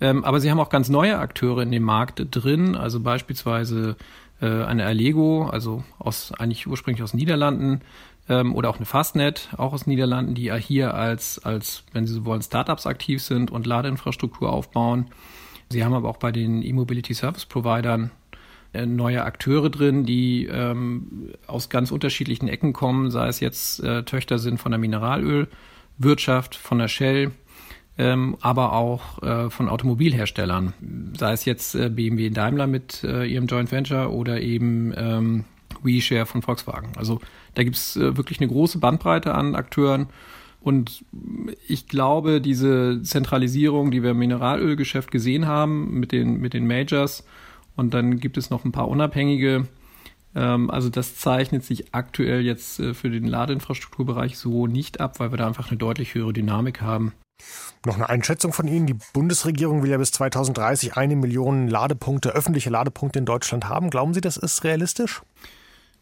Ähm, 0.00 0.24
aber 0.24 0.40
sie 0.40 0.50
haben 0.50 0.60
auch 0.60 0.68
ganz 0.68 0.88
neue 0.88 1.18
Akteure 1.18 1.62
in 1.62 1.70
dem 1.70 1.82
Markt 1.82 2.26
drin, 2.30 2.76
also 2.76 3.00
beispielsweise 3.00 3.96
äh, 4.40 4.46
eine 4.46 4.84
Allego, 4.84 5.46
also 5.46 5.84
aus 5.98 6.32
eigentlich 6.32 6.66
ursprünglich 6.66 7.02
aus 7.02 7.14
Niederlanden, 7.14 7.80
ähm, 8.28 8.54
oder 8.54 8.70
auch 8.70 8.76
eine 8.76 8.86
Fastnet, 8.86 9.48
auch 9.56 9.72
aus 9.72 9.86
Niederlanden, 9.86 10.34
die 10.34 10.44
ja 10.44 10.56
hier 10.56 10.94
als, 10.94 11.38
als, 11.44 11.84
wenn 11.92 12.06
Sie 12.06 12.14
so 12.14 12.24
wollen, 12.24 12.42
Startups 12.42 12.86
aktiv 12.86 13.22
sind 13.22 13.50
und 13.50 13.66
Ladeinfrastruktur 13.66 14.52
aufbauen. 14.52 15.06
Sie 15.70 15.84
haben 15.84 15.94
aber 15.94 16.08
auch 16.08 16.18
bei 16.18 16.32
den 16.32 16.62
E-Mobility 16.62 17.14
Service 17.14 17.46
Providern 17.46 18.10
äh, 18.72 18.86
neue 18.86 19.24
Akteure 19.24 19.70
drin, 19.70 20.04
die 20.04 20.46
ähm, 20.46 21.32
aus 21.46 21.68
ganz 21.68 21.90
unterschiedlichen 21.90 22.48
Ecken 22.48 22.72
kommen, 22.72 23.10
sei 23.10 23.28
es 23.28 23.40
jetzt 23.40 23.82
äh, 23.82 24.02
Töchter 24.02 24.38
sind 24.38 24.58
von 24.58 24.72
der 24.72 24.78
Mineralölwirtschaft, 24.78 26.56
von 26.56 26.78
der 26.78 26.88
Shell, 26.88 27.32
ähm, 27.98 28.36
aber 28.40 28.72
auch 28.72 29.22
äh, 29.22 29.50
von 29.50 29.68
Automobilherstellern, 29.68 30.74
sei 31.16 31.32
es 31.32 31.44
jetzt 31.44 31.74
äh, 31.74 31.88
BMW 31.88 32.30
Daimler 32.30 32.66
mit 32.66 33.02
äh, 33.04 33.24
ihrem 33.24 33.46
Joint 33.46 33.72
Venture 33.72 34.12
oder 34.12 34.40
eben 34.40 34.92
ähm, 34.96 35.44
WeShare 35.82 36.26
von 36.26 36.42
Volkswagen. 36.42 36.90
Also 36.96 37.20
da 37.54 37.64
gibt 37.64 37.76
es 37.76 37.96
äh, 37.96 38.16
wirklich 38.16 38.40
eine 38.40 38.48
große 38.48 38.78
Bandbreite 38.78 39.34
an 39.34 39.54
Akteuren. 39.54 40.08
Und 40.60 41.04
ich 41.68 41.86
glaube, 41.86 42.40
diese 42.40 43.00
Zentralisierung, 43.02 43.92
die 43.92 44.02
wir 44.02 44.10
im 44.10 44.18
Mineralölgeschäft 44.18 45.10
gesehen 45.10 45.46
haben 45.46 46.00
mit 46.00 46.12
den, 46.12 46.40
mit 46.40 46.54
den 46.54 46.66
Majors, 46.66 47.24
und 47.76 47.94
dann 47.94 48.18
gibt 48.18 48.36
es 48.36 48.50
noch 48.50 48.64
ein 48.64 48.72
paar 48.72 48.88
unabhängige, 48.88 49.68
ähm, 50.34 50.70
also 50.70 50.88
das 50.90 51.16
zeichnet 51.16 51.64
sich 51.64 51.94
aktuell 51.94 52.40
jetzt 52.40 52.80
äh, 52.80 52.94
für 52.94 53.10
den 53.10 53.26
Ladeinfrastrukturbereich 53.26 54.36
so 54.38 54.66
nicht 54.66 55.00
ab, 55.00 55.20
weil 55.20 55.30
wir 55.30 55.38
da 55.38 55.46
einfach 55.46 55.70
eine 55.70 55.78
deutlich 55.78 56.14
höhere 56.14 56.32
Dynamik 56.32 56.80
haben. 56.80 57.12
Noch 57.84 57.94
eine 57.94 58.08
Einschätzung 58.08 58.52
von 58.52 58.66
Ihnen. 58.66 58.86
Die 58.86 58.96
Bundesregierung 59.12 59.82
will 59.82 59.90
ja 59.90 59.98
bis 59.98 60.10
2030 60.10 60.96
eine 60.96 61.14
Million 61.14 61.68
Ladepunkte, 61.68 62.30
öffentliche 62.30 62.68
Ladepunkte 62.68 63.20
in 63.20 63.26
Deutschland 63.26 63.68
haben. 63.68 63.90
Glauben 63.90 64.12
Sie, 64.12 64.20
das 64.20 64.36
ist 64.36 64.64
realistisch? 64.64 65.22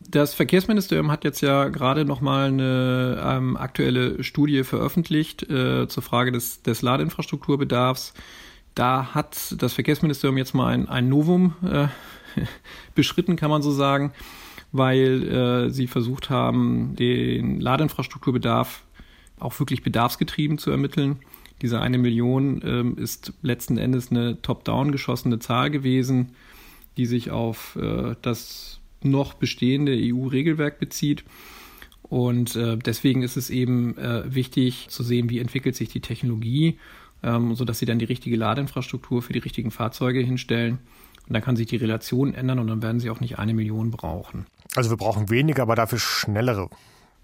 Das 0.01 0.35
Verkehrsministerium 0.35 1.11
hat 1.11 1.25
jetzt 1.25 1.41
ja 1.41 1.69
gerade 1.69 2.05
nochmal 2.05 2.49
eine 2.49 3.23
ähm, 3.23 3.57
aktuelle 3.57 4.23
Studie 4.23 4.65
veröffentlicht 4.65 5.43
äh, 5.51 5.89
zur 5.89 6.03
Frage 6.03 6.33
des, 6.33 6.63
des 6.63 6.83
Ladeinfrastrukturbedarfs. 6.83 8.15
Da 8.75 9.15
hat 9.15 9.55
das 9.59 9.73
Verkehrsministerium 9.73 10.39
jetzt 10.39 10.55
mal 10.55 10.73
ein, 10.73 10.89
ein 10.89 11.09
Novum 11.09 11.55
äh, 11.65 11.89
beschritten, 12.95 13.37
kann 13.37 13.51
man 13.51 13.63
so 13.63 13.71
sagen, 13.71 14.13
weil 14.73 15.29
äh, 15.29 15.71
sie 15.71 15.87
versucht 15.87 16.31
haben, 16.31 16.97
den 16.97 17.61
Ladeinfrastrukturbedarf 17.61 18.84
auch 19.45 19.59
wirklich 19.59 19.83
bedarfsgetrieben 19.83 20.59
zu 20.59 20.71
ermitteln. 20.71 21.17
Diese 21.63 21.81
eine 21.81 21.99
Million 21.99 22.63
ähm, 22.65 22.99
ist 22.99 23.33
letzten 23.43 23.79
Endes 23.79 24.11
eine 24.11 24.41
top-down 24.43 24.93
geschossene 24.93 25.39
Zahl 25.39 25.71
gewesen, 25.71 26.33
die 26.97 27.07
sich 27.07 27.31
auf 27.31 27.77
äh, 27.77 28.15
das 28.23 28.81
noch 29.03 29.35
bestehende 29.35 29.93
EU-Regelwerk 29.95 30.79
bezieht. 30.79 31.25
Und 32.03 32.57
äh, 32.57 32.77
deswegen 32.77 33.23
ist 33.23 33.37
es 33.37 33.51
eben 33.51 33.97
äh, 33.99 34.35
wichtig 34.35 34.89
zu 34.89 35.03
sehen, 35.03 35.31
wie 35.31 35.39
entwickelt 35.39 35.75
sich 35.75 35.89
die 35.89 36.01
Technologie, 36.01 36.79
ähm, 37.23 37.55
sodass 37.55 37.79
sie 37.79 37.87
dann 37.87 37.99
die 37.99 38.05
richtige 38.05 38.37
Ladeinfrastruktur 38.37 39.23
für 39.23 39.33
die 39.33 39.39
richtigen 39.39 39.71
Fahrzeuge 39.71 40.21
hinstellen. 40.21 40.79
Und 41.27 41.33
dann 41.33 41.43
kann 41.43 41.57
sich 41.57 41.67
die 41.67 41.77
Relation 41.77 42.35
ändern 42.35 42.59
und 42.59 42.67
dann 42.67 42.83
werden 42.83 43.01
sie 43.01 43.09
auch 43.09 43.21
nicht 43.21 43.39
eine 43.39 43.55
Million 43.55 43.91
brauchen. 43.91 44.47
Also 44.77 44.91
wir 44.91 44.97
brauchen 44.99 45.31
weniger, 45.31 45.63
aber 45.63 45.75
dafür 45.75 45.99
schnellere. 45.99 46.69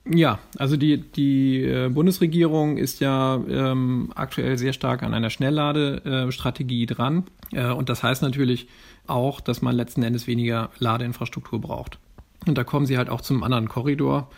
Ja, 0.08 0.38
also 0.56 0.76
die, 0.76 0.98
die 0.98 1.62
äh, 1.62 1.88
Bundesregierung 1.88 2.78
ist 2.78 3.00
ja 3.00 3.36
ähm, 3.48 4.10
aktuell 4.14 4.56
sehr 4.56 4.72
stark 4.72 5.02
an 5.02 5.12
einer 5.12 5.30
Schnellladestrategie 5.30 6.86
dran. 6.86 7.24
Äh, 7.52 7.70
und 7.70 7.88
das 7.88 8.02
heißt 8.02 8.22
natürlich 8.22 8.68
auch, 9.06 9.40
dass 9.40 9.60
man 9.60 9.76
letzten 9.76 10.02
Endes 10.02 10.26
weniger 10.26 10.70
Ladeinfrastruktur 10.78 11.60
braucht. 11.60 11.98
Und 12.46 12.56
da 12.56 12.64
kommen 12.64 12.86
sie 12.86 12.96
halt 12.96 13.10
auch 13.10 13.20
zum 13.20 13.42
anderen 13.42 13.68
Korridor. 13.68 14.30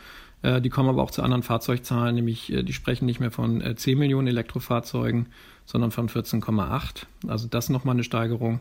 Äh, 0.42 0.60
die 0.60 0.68
kommen 0.68 0.88
aber 0.88 1.02
auch 1.02 1.12
zu 1.12 1.22
anderen 1.22 1.44
Fahrzeugzahlen, 1.44 2.16
nämlich 2.16 2.52
äh, 2.52 2.64
die 2.64 2.72
sprechen 2.72 3.06
nicht 3.06 3.20
mehr 3.20 3.30
von 3.30 3.60
äh, 3.60 3.76
10 3.76 3.98
Millionen 3.98 4.26
Elektrofahrzeugen, 4.26 5.26
sondern 5.64 5.92
von 5.92 6.08
14,8. 6.08 7.06
Also 7.28 7.46
das 7.46 7.68
nochmal 7.68 7.94
eine 7.94 8.04
Steigerung. 8.04 8.60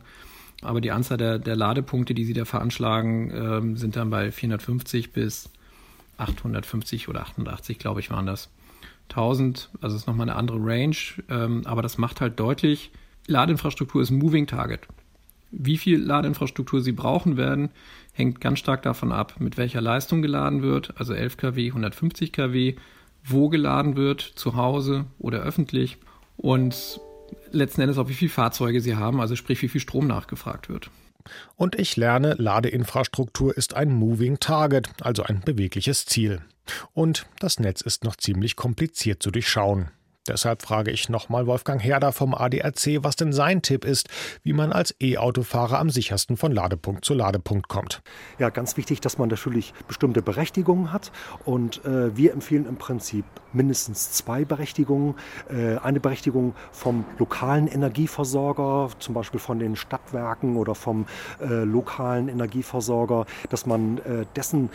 Aber 0.62 0.80
die 0.80 0.92
Anzahl 0.92 1.18
der, 1.18 1.40
der 1.40 1.56
Ladepunkte, 1.56 2.14
die 2.14 2.26
sie 2.26 2.34
da 2.34 2.46
veranschlagen, 2.46 3.32
ähm, 3.34 3.78
sind 3.78 3.96
dann 3.96 4.12
bei 4.12 4.32
450 4.32 5.12
bis 5.12 5.50
850 6.22 7.10
oder 7.10 7.22
88, 7.22 7.80
glaube 7.80 8.00
ich, 8.00 8.10
waren 8.12 8.26
das. 8.26 8.50
1000, 9.10 9.70
also 9.82 9.96
ist 9.96 10.08
nochmal 10.08 10.30
eine 10.30 10.38
andere 10.38 10.60
Range, 10.60 10.96
ähm, 11.30 11.64
aber 11.66 11.82
das 11.82 11.98
macht 11.98 12.22
halt 12.22 12.40
deutlich, 12.40 12.92
Ladeinfrastruktur 13.28 14.02
ist 14.02 14.10
ein 14.10 14.18
Moving 14.18 14.48
Target. 14.48 14.88
Wie 15.52 15.78
viel 15.78 16.00
Ladeinfrastruktur 16.00 16.82
Sie 16.82 16.94
brauchen 16.94 17.36
werden, 17.36 17.70
hängt 18.14 18.40
ganz 18.40 18.60
stark 18.60 18.84
davon 18.84 19.12
ab, 19.12 19.36
mit 19.40 19.58
welcher 19.58 19.82
Leistung 19.82 20.22
geladen 20.22 20.62
wird, 20.62 20.98
also 20.98 21.14
11 21.14 21.38
kW, 21.38 21.68
150 21.68 22.32
kW, 22.32 22.76
wo 23.24 23.50
geladen 23.50 23.96
wird, 23.98 24.22
zu 24.22 24.56
Hause 24.56 25.06
oder 25.20 25.40
öffentlich 25.40 25.98
und 26.38 27.00
letzten 27.52 27.82
Endes 27.82 27.98
auch, 27.98 28.10
wie 28.10 28.14
viele 28.14 28.32
Fahrzeuge 28.32 28.82
Sie 28.82 28.96
haben, 28.96 29.20
also 29.20 29.36
sprich, 29.36 29.62
wie 29.62 29.68
viel 29.68 29.82
Strom 29.82 30.08
nachgefragt 30.08 30.70
wird. 30.70 30.90
Und 31.56 31.78
ich 31.80 31.98
lerne, 31.98 32.34
Ladeinfrastruktur 32.34 33.56
ist 33.56 33.74
ein 33.74 33.92
Moving 33.92 34.40
Target, 34.40 34.90
also 35.02 35.24
ein 35.24 35.42
bewegliches 35.42 36.06
Ziel. 36.06 36.42
Und 36.94 37.26
das 37.40 37.60
Netz 37.60 37.82
ist 37.82 38.04
noch 38.04 38.16
ziemlich 38.16 38.56
kompliziert 38.56 39.22
zu 39.22 39.32
durchschauen. 39.32 39.92
Deshalb 40.28 40.62
frage 40.62 40.92
ich 40.92 41.10
nochmal 41.10 41.48
Wolfgang 41.48 41.84
Herder 41.84 42.12
vom 42.12 42.36
ADAC, 42.36 43.00
was 43.02 43.16
denn 43.16 43.34
sein 43.34 43.64
Tipp 43.64 43.84
ist, 43.84 44.08
wie 44.44 44.54
man 44.54 44.72
als 44.72 44.94
E-Autofahrer 45.02 45.80
am 45.80 45.90
sichersten 45.90 46.38
von 46.38 46.52
Ladepunkt 46.52 47.06
zu 47.06 47.16
Ladepunkt 47.16 47.68
kommt. 47.70 48.04
Ja, 48.38 48.50
ganz 48.50 48.78
wichtig, 48.78 49.02
dass 49.02 49.18
man 49.18 49.30
natürlich 49.30 49.74
bestimmte 49.88 50.22
Berechtigungen 50.22 50.94
hat. 50.94 51.12
Und 51.44 51.84
äh, 51.86 52.16
wir 52.16 52.34
empfehlen 52.34 52.68
im 52.68 52.78
Prinzip 52.78 53.26
mindestens 53.52 54.12
zwei 54.12 54.46
Berechtigungen. 54.46 55.16
Äh, 55.50 55.78
eine 55.78 56.00
Berechtigung 56.00 56.54
vom 56.72 57.04
lokalen 57.18 57.68
Energieversorger, 57.68 58.90
zum 59.00 59.16
Beispiel 59.16 59.40
von 59.40 59.58
den 59.58 59.76
Stadtwerken 59.76 60.56
oder 60.56 60.76
vom 60.76 61.08
äh, 61.40 61.48
lokalen 61.64 62.28
Energieversorger, 62.28 63.26
dass 63.50 63.66
man 63.66 63.98
äh, 63.98 64.26
dessen 64.36 64.70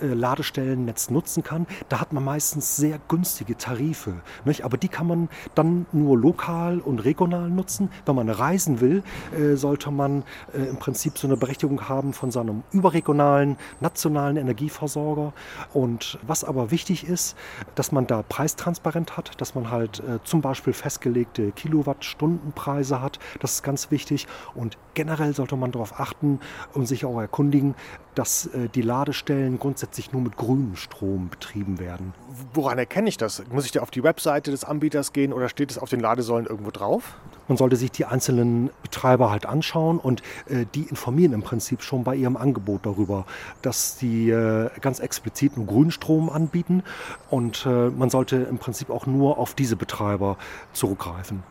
Ladestellennetz 0.00 1.10
nutzen 1.10 1.42
kann. 1.42 1.66
Da 1.88 2.00
hat 2.00 2.12
man 2.12 2.24
meistens 2.24 2.76
sehr 2.76 2.98
günstige 3.08 3.56
Tarife. 3.56 4.14
Nicht? 4.44 4.64
Aber 4.64 4.76
die 4.76 4.88
kann 4.88 5.06
man 5.06 5.28
dann 5.54 5.86
nur 5.92 6.18
lokal 6.18 6.80
und 6.80 7.00
regional 7.00 7.50
nutzen. 7.50 7.90
Wenn 8.06 8.16
man 8.16 8.28
reisen 8.28 8.80
will, 8.80 9.02
äh, 9.36 9.56
sollte 9.56 9.90
man 9.90 10.24
äh, 10.54 10.62
im 10.64 10.76
Prinzip 10.76 11.18
so 11.18 11.26
eine 11.26 11.36
Berechtigung 11.36 11.88
haben 11.88 12.12
von 12.12 12.30
seinem 12.30 12.62
überregionalen, 12.72 13.56
nationalen 13.80 14.36
Energieversorger. 14.36 15.32
Und 15.72 16.18
was 16.26 16.44
aber 16.44 16.70
wichtig 16.70 17.06
ist, 17.06 17.36
dass 17.74 17.92
man 17.92 18.06
da 18.06 18.22
Preistransparent 18.22 19.16
hat, 19.16 19.40
dass 19.40 19.54
man 19.54 19.70
halt 19.70 20.00
äh, 20.00 20.22
zum 20.24 20.40
Beispiel 20.40 20.72
festgelegte 20.72 21.52
Kilowattstundenpreise 21.52 23.00
hat. 23.00 23.18
Das 23.40 23.52
ist 23.54 23.62
ganz 23.62 23.90
wichtig. 23.90 24.26
Und 24.54 24.78
generell 24.94 25.34
sollte 25.34 25.56
man 25.56 25.72
darauf 25.72 25.98
achten 25.98 26.40
und 26.74 26.86
sich 26.86 27.04
auch 27.04 27.20
erkundigen, 27.20 27.74
dass 28.14 28.46
äh, 28.46 28.68
die 28.74 28.82
Ladestellen 28.82 29.58
grundsätzlich 29.58 30.12
nur 30.12 30.22
mit 30.22 30.36
grünem 30.36 30.76
Strom 30.76 31.28
betrieben 31.28 31.78
werden. 31.78 32.14
Woran 32.52 32.78
erkenne 32.78 33.08
ich 33.08 33.16
das? 33.16 33.42
Muss 33.50 33.64
ich 33.64 33.72
da 33.72 33.80
auf 33.80 33.90
die 33.90 34.02
Webseite 34.02 34.50
des 34.50 34.64
Anbieters 34.64 35.12
gehen 35.12 35.32
oder 35.32 35.48
steht 35.48 35.70
es 35.70 35.78
auf 35.78 35.88
den 35.90 36.00
Ladesäulen 36.00 36.46
irgendwo 36.46 36.70
drauf? 36.70 37.16
Man 37.48 37.56
sollte 37.56 37.76
sich 37.76 37.90
die 37.90 38.04
einzelnen 38.04 38.70
Betreiber 38.82 39.30
halt 39.30 39.46
anschauen 39.46 39.98
und 39.98 40.22
äh, 40.48 40.64
die 40.74 40.82
informieren 40.82 41.32
im 41.32 41.42
Prinzip 41.42 41.82
schon 41.82 42.04
bei 42.04 42.14
ihrem 42.14 42.36
Angebot 42.36 42.86
darüber, 42.86 43.26
dass 43.62 43.98
sie 43.98 44.30
äh, 44.30 44.70
ganz 44.80 45.00
explizit 45.00 45.56
nur 45.56 45.66
Grünstrom 45.66 46.30
anbieten 46.30 46.82
und 47.30 47.66
äh, 47.66 47.90
man 47.90 48.10
sollte 48.10 48.36
im 48.36 48.58
Prinzip 48.58 48.90
auch 48.90 49.06
nur 49.06 49.38
auf 49.38 49.54
diese 49.54 49.76
Betreiber 49.76 50.38
zurückgreifen. 50.72 51.42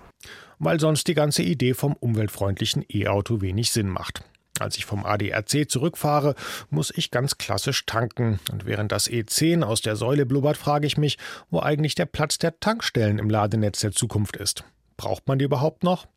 Weil 0.60 0.80
sonst 0.80 1.08
die 1.08 1.16
ganze 1.16 1.42
Idee 1.42 1.74
vom 1.74 1.94
umweltfreundlichen 1.94 2.86
E-Auto 2.88 3.42
wenig 3.42 3.72
Sinn 3.72 3.90
macht. 3.90 4.24
Als 4.62 4.78
ich 4.78 4.86
vom 4.86 5.06
ADRC 5.06 5.70
zurückfahre, 5.70 6.36
muss 6.70 6.92
ich 6.96 7.12
ganz 7.12 7.38
klassisch 7.38 7.86
tanken. 7.86 8.40
Und 8.52 8.66
während 8.66 8.92
das 8.92 9.10
E10 9.10 9.64
aus 9.64 9.82
der 9.82 9.96
Säule 9.96 10.26
blubbert, 10.26 10.58
frage 10.58 10.88
ich 10.88 10.98
mich, 10.98 11.18
wo 11.50 11.60
eigentlich 11.60 11.96
der 11.96 12.06
Platz 12.06 12.38
der 12.38 12.60
Tankstellen 12.60 13.20
im 13.20 13.30
Ladenetz 13.30 13.80
der 13.80 13.92
Zukunft 13.92 14.38
ist. 14.38 14.64
Braucht 14.98 15.28
man 15.28 15.40
die 15.40 15.46
überhaupt 15.46 15.84
noch? 15.84 16.08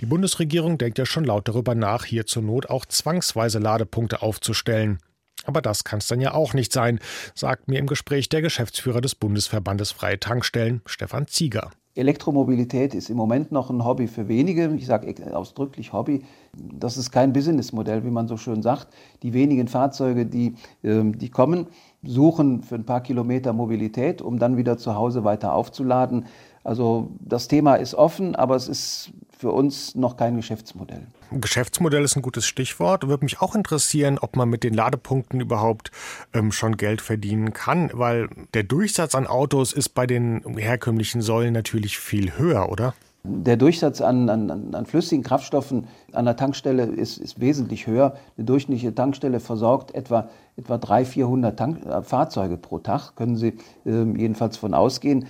Die 0.00 0.06
Bundesregierung 0.06 0.78
denkt 0.78 0.98
ja 0.98 1.06
schon 1.06 1.24
laut 1.24 1.48
darüber 1.48 1.74
nach, 1.74 2.04
hier 2.04 2.26
zur 2.26 2.42
Not 2.42 2.70
auch 2.70 2.86
zwangsweise 2.86 3.58
Ladepunkte 3.58 4.22
aufzustellen. 4.22 4.98
Aber 5.44 5.62
das 5.62 5.84
kann 5.84 5.98
es 5.98 6.06
dann 6.06 6.20
ja 6.20 6.32
auch 6.34 6.54
nicht 6.54 6.72
sein, 6.72 7.00
sagt 7.34 7.68
mir 7.68 7.78
im 7.78 7.86
Gespräch 7.86 8.28
der 8.28 8.42
Geschäftsführer 8.42 9.00
des 9.00 9.14
Bundesverbandes 9.14 9.92
Freie 9.92 10.20
Tankstellen, 10.20 10.82
Stefan 10.86 11.26
Zieger. 11.26 11.70
Elektromobilität 11.98 12.94
ist 12.94 13.10
im 13.10 13.16
Moment 13.16 13.52
noch 13.52 13.70
ein 13.70 13.84
Hobby 13.84 14.06
für 14.06 14.28
wenige. 14.28 14.72
Ich 14.76 14.86
sage 14.86 15.14
ausdrücklich 15.36 15.92
Hobby. 15.92 16.22
Das 16.54 16.96
ist 16.96 17.10
kein 17.10 17.32
Businessmodell, 17.32 18.04
wie 18.04 18.10
man 18.10 18.28
so 18.28 18.36
schön 18.36 18.62
sagt. 18.62 18.88
Die 19.22 19.32
wenigen 19.34 19.68
Fahrzeuge, 19.68 20.24
die, 20.24 20.54
ähm, 20.84 21.18
die 21.18 21.28
kommen, 21.28 21.66
suchen 22.04 22.62
für 22.62 22.76
ein 22.76 22.84
paar 22.84 23.02
Kilometer 23.02 23.52
Mobilität, 23.52 24.22
um 24.22 24.38
dann 24.38 24.56
wieder 24.56 24.78
zu 24.78 24.94
Hause 24.94 25.24
weiter 25.24 25.54
aufzuladen. 25.54 26.26
Also 26.64 27.08
das 27.20 27.48
Thema 27.48 27.74
ist 27.74 27.94
offen, 27.94 28.36
aber 28.36 28.54
es 28.54 28.68
ist 28.68 29.12
für 29.38 29.52
uns 29.52 29.94
noch 29.94 30.16
kein 30.16 30.36
Geschäftsmodell. 30.36 31.06
Geschäftsmodell 31.30 32.02
ist 32.02 32.16
ein 32.16 32.22
gutes 32.22 32.46
Stichwort. 32.46 33.06
Würde 33.06 33.24
mich 33.24 33.40
auch 33.40 33.54
interessieren, 33.54 34.18
ob 34.18 34.36
man 34.36 34.48
mit 34.48 34.64
den 34.64 34.74
Ladepunkten 34.74 35.40
überhaupt 35.40 35.92
ähm, 36.34 36.50
schon 36.50 36.76
Geld 36.76 37.00
verdienen 37.00 37.52
kann, 37.52 37.90
weil 37.94 38.28
der 38.54 38.64
Durchsatz 38.64 39.14
an 39.14 39.26
Autos 39.26 39.72
ist 39.72 39.90
bei 39.90 40.06
den 40.06 40.42
herkömmlichen 40.56 41.22
Säulen 41.22 41.54
natürlich 41.54 41.98
viel 41.98 42.36
höher, 42.36 42.68
oder? 42.68 42.94
Der 43.24 43.56
Durchsatz 43.56 44.00
an, 44.00 44.28
an, 44.30 44.74
an 44.74 44.86
flüssigen 44.86 45.22
Kraftstoffen 45.22 45.86
an 46.12 46.24
der 46.24 46.36
Tankstelle 46.36 46.84
ist, 46.84 47.18
ist, 47.18 47.40
wesentlich 47.40 47.86
höher. 47.86 48.16
Eine 48.36 48.46
durchschnittliche 48.46 48.94
Tankstelle 48.94 49.40
versorgt 49.40 49.94
etwa, 49.94 50.28
etwa 50.56 50.78
300, 50.78 51.12
400 51.12 51.58
Tank, 51.58 51.84
äh, 51.84 52.02
Fahrzeuge 52.02 52.56
pro 52.56 52.78
Tag, 52.78 53.16
können 53.16 53.36
Sie 53.36 53.54
äh, 53.84 54.04
jedenfalls 54.16 54.56
von 54.56 54.72
ausgehen 54.72 55.26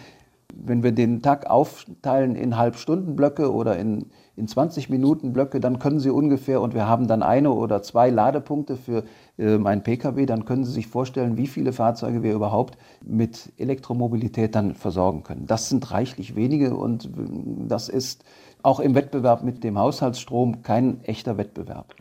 wenn 0.64 0.82
wir 0.82 0.92
den 0.92 1.22
Tag 1.22 1.48
aufteilen 1.48 2.34
in 2.34 2.56
Halbstundenblöcke 2.56 3.52
oder 3.52 3.78
in, 3.78 4.06
in 4.36 4.48
20 4.48 4.90
Minuten 4.90 5.32
Blöcke, 5.32 5.60
dann 5.60 5.78
können 5.78 6.00
Sie 6.00 6.10
ungefähr, 6.10 6.60
und 6.60 6.74
wir 6.74 6.88
haben 6.88 7.06
dann 7.06 7.22
eine 7.22 7.52
oder 7.52 7.82
zwei 7.82 8.10
Ladepunkte 8.10 8.76
für 8.76 9.04
äh, 9.38 9.58
einen 9.64 9.82
Pkw, 9.82 10.26
dann 10.26 10.44
können 10.44 10.64
Sie 10.64 10.72
sich 10.72 10.86
vorstellen, 10.86 11.36
wie 11.36 11.46
viele 11.46 11.72
Fahrzeuge 11.72 12.22
wir 12.22 12.34
überhaupt 12.34 12.76
mit 13.04 13.52
Elektromobilität 13.56 14.54
dann 14.54 14.74
versorgen 14.74 15.22
können. 15.22 15.46
Das 15.46 15.68
sind 15.68 15.90
reichlich 15.90 16.36
wenige 16.36 16.76
und 16.76 17.06
äh, 17.06 17.08
das 17.68 17.88
ist 17.88 18.24
auch 18.62 18.80
im 18.80 18.94
Wettbewerb 18.94 19.42
mit 19.42 19.64
dem 19.64 19.78
Haushaltsstrom 19.78 20.62
kein 20.62 21.02
echter 21.04 21.38
Wettbewerb. 21.38 21.94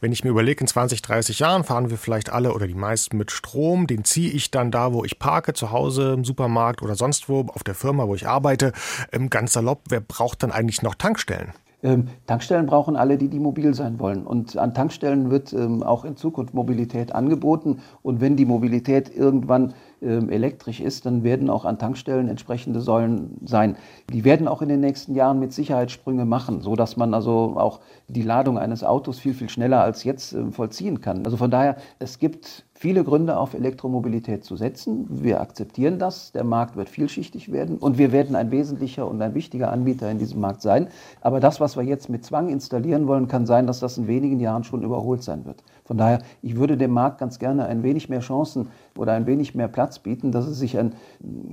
Wenn 0.00 0.12
ich 0.12 0.24
mir 0.24 0.30
überlege, 0.30 0.60
in 0.60 0.66
20, 0.66 1.02
30 1.02 1.38
Jahren 1.38 1.64
fahren 1.64 1.90
wir 1.90 1.98
vielleicht 1.98 2.30
alle 2.30 2.52
oder 2.52 2.66
die 2.66 2.74
meisten 2.74 3.16
mit 3.16 3.30
Strom, 3.30 3.86
den 3.86 4.04
ziehe 4.04 4.30
ich 4.30 4.50
dann 4.50 4.70
da, 4.70 4.92
wo 4.92 5.04
ich 5.04 5.18
parke, 5.18 5.54
zu 5.54 5.70
Hause, 5.70 6.12
im 6.12 6.24
Supermarkt 6.24 6.82
oder 6.82 6.94
sonst 6.94 7.28
wo, 7.28 7.46
auf 7.52 7.64
der 7.64 7.74
Firma, 7.74 8.06
wo 8.06 8.14
ich 8.14 8.26
arbeite. 8.26 8.72
Ähm, 9.12 9.30
ganz 9.30 9.52
salopp, 9.52 9.82
wer 9.88 10.00
braucht 10.00 10.42
dann 10.42 10.52
eigentlich 10.52 10.82
noch 10.82 10.94
Tankstellen? 10.94 11.52
Ähm, 11.84 12.08
Tankstellen 12.26 12.64
brauchen 12.64 12.96
alle, 12.96 13.18
die, 13.18 13.28
die 13.28 13.38
mobil 13.38 13.74
sein 13.74 14.00
wollen. 14.00 14.26
Und 14.26 14.56
an 14.56 14.72
Tankstellen 14.72 15.30
wird 15.30 15.52
ähm, 15.52 15.82
auch 15.82 16.06
in 16.06 16.16
Zukunft 16.16 16.54
Mobilität 16.54 17.14
angeboten. 17.14 17.80
Und 18.02 18.22
wenn 18.22 18.36
die 18.36 18.46
Mobilität 18.46 19.14
irgendwann 19.14 19.74
elektrisch 20.04 20.80
ist, 20.80 21.06
dann 21.06 21.24
werden 21.24 21.50
auch 21.50 21.64
an 21.64 21.78
Tankstellen 21.78 22.28
entsprechende 22.28 22.80
Säulen 22.80 23.38
sein. 23.44 23.76
Die 24.12 24.24
werden 24.24 24.48
auch 24.48 24.62
in 24.62 24.68
den 24.68 24.80
nächsten 24.80 25.14
Jahren 25.14 25.40
mit 25.40 25.52
Sicherheit 25.52 25.90
Sprünge 25.90 26.24
machen, 26.24 26.60
so 26.60 26.76
dass 26.76 26.96
man 26.96 27.14
also 27.14 27.54
auch 27.56 27.80
die 28.08 28.22
Ladung 28.22 28.58
eines 28.58 28.84
Autos 28.84 29.18
viel, 29.18 29.34
viel 29.34 29.48
schneller 29.48 29.82
als 29.82 30.04
jetzt 30.04 30.32
äh, 30.32 30.50
vollziehen 30.50 31.00
kann. 31.00 31.24
Also 31.24 31.36
von 31.36 31.50
daher, 31.50 31.76
es 31.98 32.18
gibt 32.18 32.64
viele 32.84 33.02
Gründe 33.02 33.38
auf 33.38 33.54
Elektromobilität 33.54 34.44
zu 34.44 34.56
setzen. 34.56 35.06
Wir 35.08 35.40
akzeptieren 35.40 35.98
das. 35.98 36.32
Der 36.32 36.44
Markt 36.44 36.76
wird 36.76 36.90
vielschichtig 36.90 37.50
werden 37.50 37.78
und 37.78 37.96
wir 37.96 38.12
werden 38.12 38.36
ein 38.36 38.50
wesentlicher 38.50 39.08
und 39.08 39.22
ein 39.22 39.32
wichtiger 39.32 39.72
Anbieter 39.72 40.10
in 40.10 40.18
diesem 40.18 40.42
Markt 40.42 40.60
sein. 40.60 40.88
Aber 41.22 41.40
das, 41.40 41.60
was 41.60 41.78
wir 41.78 41.82
jetzt 41.82 42.10
mit 42.10 42.26
Zwang 42.26 42.50
installieren 42.50 43.06
wollen, 43.06 43.26
kann 43.26 43.46
sein, 43.46 43.66
dass 43.66 43.80
das 43.80 43.96
in 43.96 44.06
wenigen 44.06 44.38
Jahren 44.38 44.64
schon 44.64 44.82
überholt 44.82 45.22
sein 45.22 45.46
wird. 45.46 45.64
Von 45.86 45.96
daher, 45.96 46.18
ich 46.42 46.56
würde 46.56 46.76
dem 46.76 46.90
Markt 46.90 47.16
ganz 47.16 47.38
gerne 47.38 47.64
ein 47.64 47.82
wenig 47.82 48.10
mehr 48.10 48.20
Chancen 48.20 48.68
oder 48.98 49.14
ein 49.14 49.26
wenig 49.26 49.54
mehr 49.54 49.68
Platz 49.68 49.98
bieten, 49.98 50.30
dass 50.30 50.46
es 50.46 50.58
sich 50.58 50.76
ein, 50.76 50.92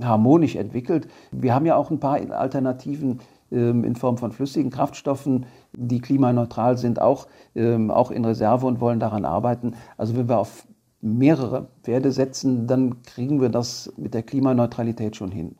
harmonisch 0.02 0.54
entwickelt. 0.54 1.08
Wir 1.30 1.54
haben 1.54 1.64
ja 1.64 1.76
auch 1.76 1.90
ein 1.90 1.98
paar 1.98 2.18
Alternativen 2.30 3.20
ähm, 3.50 3.84
in 3.84 3.96
Form 3.96 4.18
von 4.18 4.32
flüssigen 4.32 4.70
Kraftstoffen, 4.70 5.46
die 5.72 6.02
klimaneutral 6.02 6.76
sind, 6.76 7.00
auch, 7.00 7.26
ähm, 7.54 7.90
auch 7.90 8.10
in 8.10 8.26
Reserve 8.26 8.66
und 8.66 8.82
wollen 8.82 9.00
daran 9.00 9.24
arbeiten. 9.24 9.76
Also 9.96 10.14
wenn 10.14 10.28
wir 10.28 10.38
auf 10.38 10.66
mehrere 11.02 11.68
Pferde 11.82 12.12
setzen, 12.12 12.66
dann 12.66 13.02
kriegen 13.02 13.40
wir 13.40 13.48
das 13.48 13.92
mit 13.96 14.14
der 14.14 14.22
Klimaneutralität 14.22 15.16
schon 15.16 15.30
hin. 15.30 15.56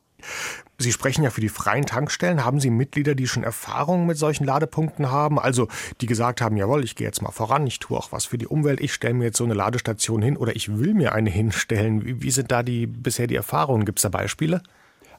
Sie 0.78 0.92
sprechen 0.92 1.22
ja 1.22 1.30
für 1.30 1.40
die 1.40 1.48
freien 1.48 1.84
Tankstellen. 1.84 2.44
Haben 2.44 2.60
Sie 2.60 2.70
Mitglieder, 2.70 3.14
die 3.14 3.26
schon 3.26 3.44
Erfahrungen 3.44 4.06
mit 4.06 4.16
solchen 4.16 4.44
Ladepunkten 4.44 5.10
haben? 5.10 5.38
Also 5.38 5.68
die 6.00 6.06
gesagt 6.06 6.40
haben, 6.40 6.56
jawohl, 6.56 6.82
ich 6.84 6.96
gehe 6.96 7.06
jetzt 7.06 7.22
mal 7.22 7.30
voran, 7.30 7.66
ich 7.66 7.78
tue 7.78 7.96
auch 7.96 8.12
was 8.12 8.24
für 8.24 8.38
die 8.38 8.46
Umwelt, 8.46 8.80
ich 8.80 8.92
stelle 8.92 9.14
mir 9.14 9.24
jetzt 9.26 9.36
so 9.36 9.44
eine 9.44 9.54
Ladestation 9.54 10.22
hin 10.22 10.36
oder 10.36 10.56
ich 10.56 10.78
will 10.78 10.94
mir 10.94 11.12
eine 11.12 11.30
hinstellen. 11.40 12.04
Wie, 12.04 12.22
wie 12.22 12.30
sind 12.30 12.50
da 12.50 12.62
die 12.62 12.86
bisher 12.86 13.26
die 13.26 13.36
Erfahrungen? 13.36 13.84
Gibt 13.84 13.98
es 13.98 14.02
da 14.02 14.08
Beispiele? 14.08 14.62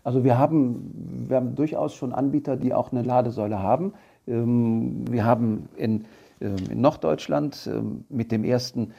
Also 0.04 0.24
wir 0.24 0.38
haben, 0.38 1.26
wir 1.30 1.38
haben 1.38 1.56
durchaus 1.56 1.96
schon 1.96 2.14
Anbieter, 2.14 2.58
die 2.58 2.74
auch 2.74 2.92
eine 2.92 3.04
Ladesäule 3.04 3.60
haben. 3.60 3.94
Ähm, 4.28 5.06
wir 5.10 5.24
haben 5.24 5.70
in, 5.78 6.06
ähm, 6.42 6.58
in 6.70 6.82
Norddeutschland 6.82 7.70
ähm, 7.72 8.04
mit 8.10 8.32
dem 8.32 8.44
ersten 8.44 8.94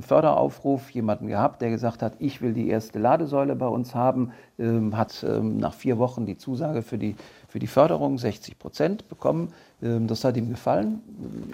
Förderaufruf 0.00 0.90
jemanden 0.90 1.26
gehabt, 1.26 1.60
der 1.60 1.70
gesagt 1.70 2.02
hat, 2.02 2.14
ich 2.18 2.40
will 2.40 2.54
die 2.54 2.68
erste 2.68 2.98
Ladesäule 2.98 3.56
bei 3.56 3.68
uns 3.68 3.94
haben, 3.94 4.32
hat 4.92 5.24
nach 5.42 5.74
vier 5.74 5.98
Wochen 5.98 6.24
die 6.24 6.38
Zusage 6.38 6.82
für 6.82 6.96
die, 6.96 7.14
für 7.48 7.58
die 7.58 7.66
Förderung 7.66 8.16
60 8.16 8.58
Prozent 8.58 9.08
bekommen. 9.08 9.52
Das 9.80 10.24
hat 10.24 10.36
ihm 10.36 10.48
gefallen 10.48 11.00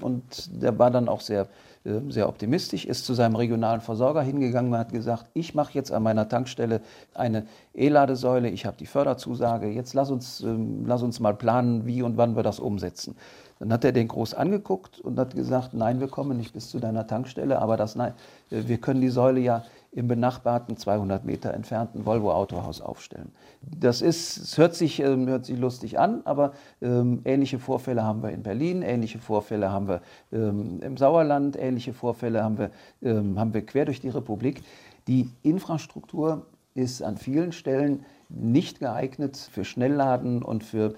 und 0.01 0.63
der 0.63 0.79
war 0.79 0.93
dann 0.93 1.09
auch 1.09 1.21
sehr, 1.21 1.49
sehr 1.85 2.29
optimistisch, 2.29 2.85
ist 2.85 3.05
zu 3.05 3.15
seinem 3.15 3.35
regionalen 3.35 3.81
Versorger 3.81 4.23
hingegangen 4.23 4.73
und 4.73 4.79
hat 4.79 4.93
gesagt, 4.93 5.27
ich 5.35 5.55
mache 5.55 5.73
jetzt 5.75 5.91
an 5.91 6.03
meiner 6.03 6.29
Tankstelle 6.29 6.81
eine 7.15 7.47
E-Ladesäule, 7.75 8.49
ich 8.49 8.67
habe 8.67 8.77
die 8.77 8.87
Förderzusage, 8.87 9.69
jetzt 9.69 9.95
lass 9.95 10.11
uns, 10.11 10.45
lass 10.85 11.03
uns 11.03 11.19
mal 11.19 11.35
planen, 11.35 11.85
wie 11.87 12.03
und 12.03 12.17
wann 12.17 12.37
wir 12.37 12.45
das 12.45 12.61
umsetzen. 12.61 13.17
Dann 13.59 13.73
hat 13.73 13.85
er 13.85 13.93
den 13.93 14.09
groß 14.09 14.35
angeguckt 14.35 15.01
und 15.01 15.19
hat 15.19 15.35
gesagt, 15.35 15.75
nein, 15.75 16.01
wir 16.01 16.09
kommen 16.09 16.37
nicht 16.37 16.53
bis 16.53 16.69
zu 16.71 16.79
deiner 16.79 17.07
Tankstelle, 17.07 17.61
aber 17.61 17.77
das, 17.77 17.97
nein, 17.97 18.13
wir 18.51 18.79
können 18.79 19.01
die 19.01 19.09
Säule 19.09 19.41
ja 19.41 19.65
im 19.93 20.09
benachbarten 20.09 20.77
200 20.77 21.25
Meter 21.27 21.53
entfernten 21.53 22.07
Volvo 22.07 22.33
Autohaus 22.33 22.81
aufstellen. 22.81 23.31
Das 23.61 24.01
ist, 24.01 24.39
es 24.39 24.57
hört 24.57 24.75
sich, 24.75 25.01
ähm, 25.01 25.29
hört 25.29 25.45
sich 25.45 25.59
lustig 25.59 25.99
an, 25.99 26.23
aber 26.25 26.53
ähm, 26.81 27.21
ähnliche 27.27 27.59
Vorfälle 27.59 28.03
haben 28.03 28.23
wir 28.23 28.31
in 28.31 28.43
Berlin, 28.43 28.81
ähnliche 28.81 29.19
Vorfälle 29.19 29.71
haben 29.71 29.89
wir 29.89 30.01
ähm, 30.33 30.81
im 30.81 30.97
Sauerland, 30.97 31.59
ähnliche 31.59 31.93
Vorfälle 31.93 32.43
haben 32.43 32.59
wir, 32.59 32.71
haben 33.05 33.53
wir 33.53 33.67
quer 33.67 33.85
durch 33.85 34.01
die 34.01 34.09
Republik. 34.09 34.63
Die 35.07 35.29
Infrastruktur 35.43 36.47
ist 36.75 37.03
an 37.03 37.19
vielen 37.19 37.53
Stellen 37.53 38.05
nicht 38.31 38.81
geeignet 38.81 39.37
für 39.37 39.65
Schnellladen 39.65 40.43
und 40.43 40.65
für 40.65 40.95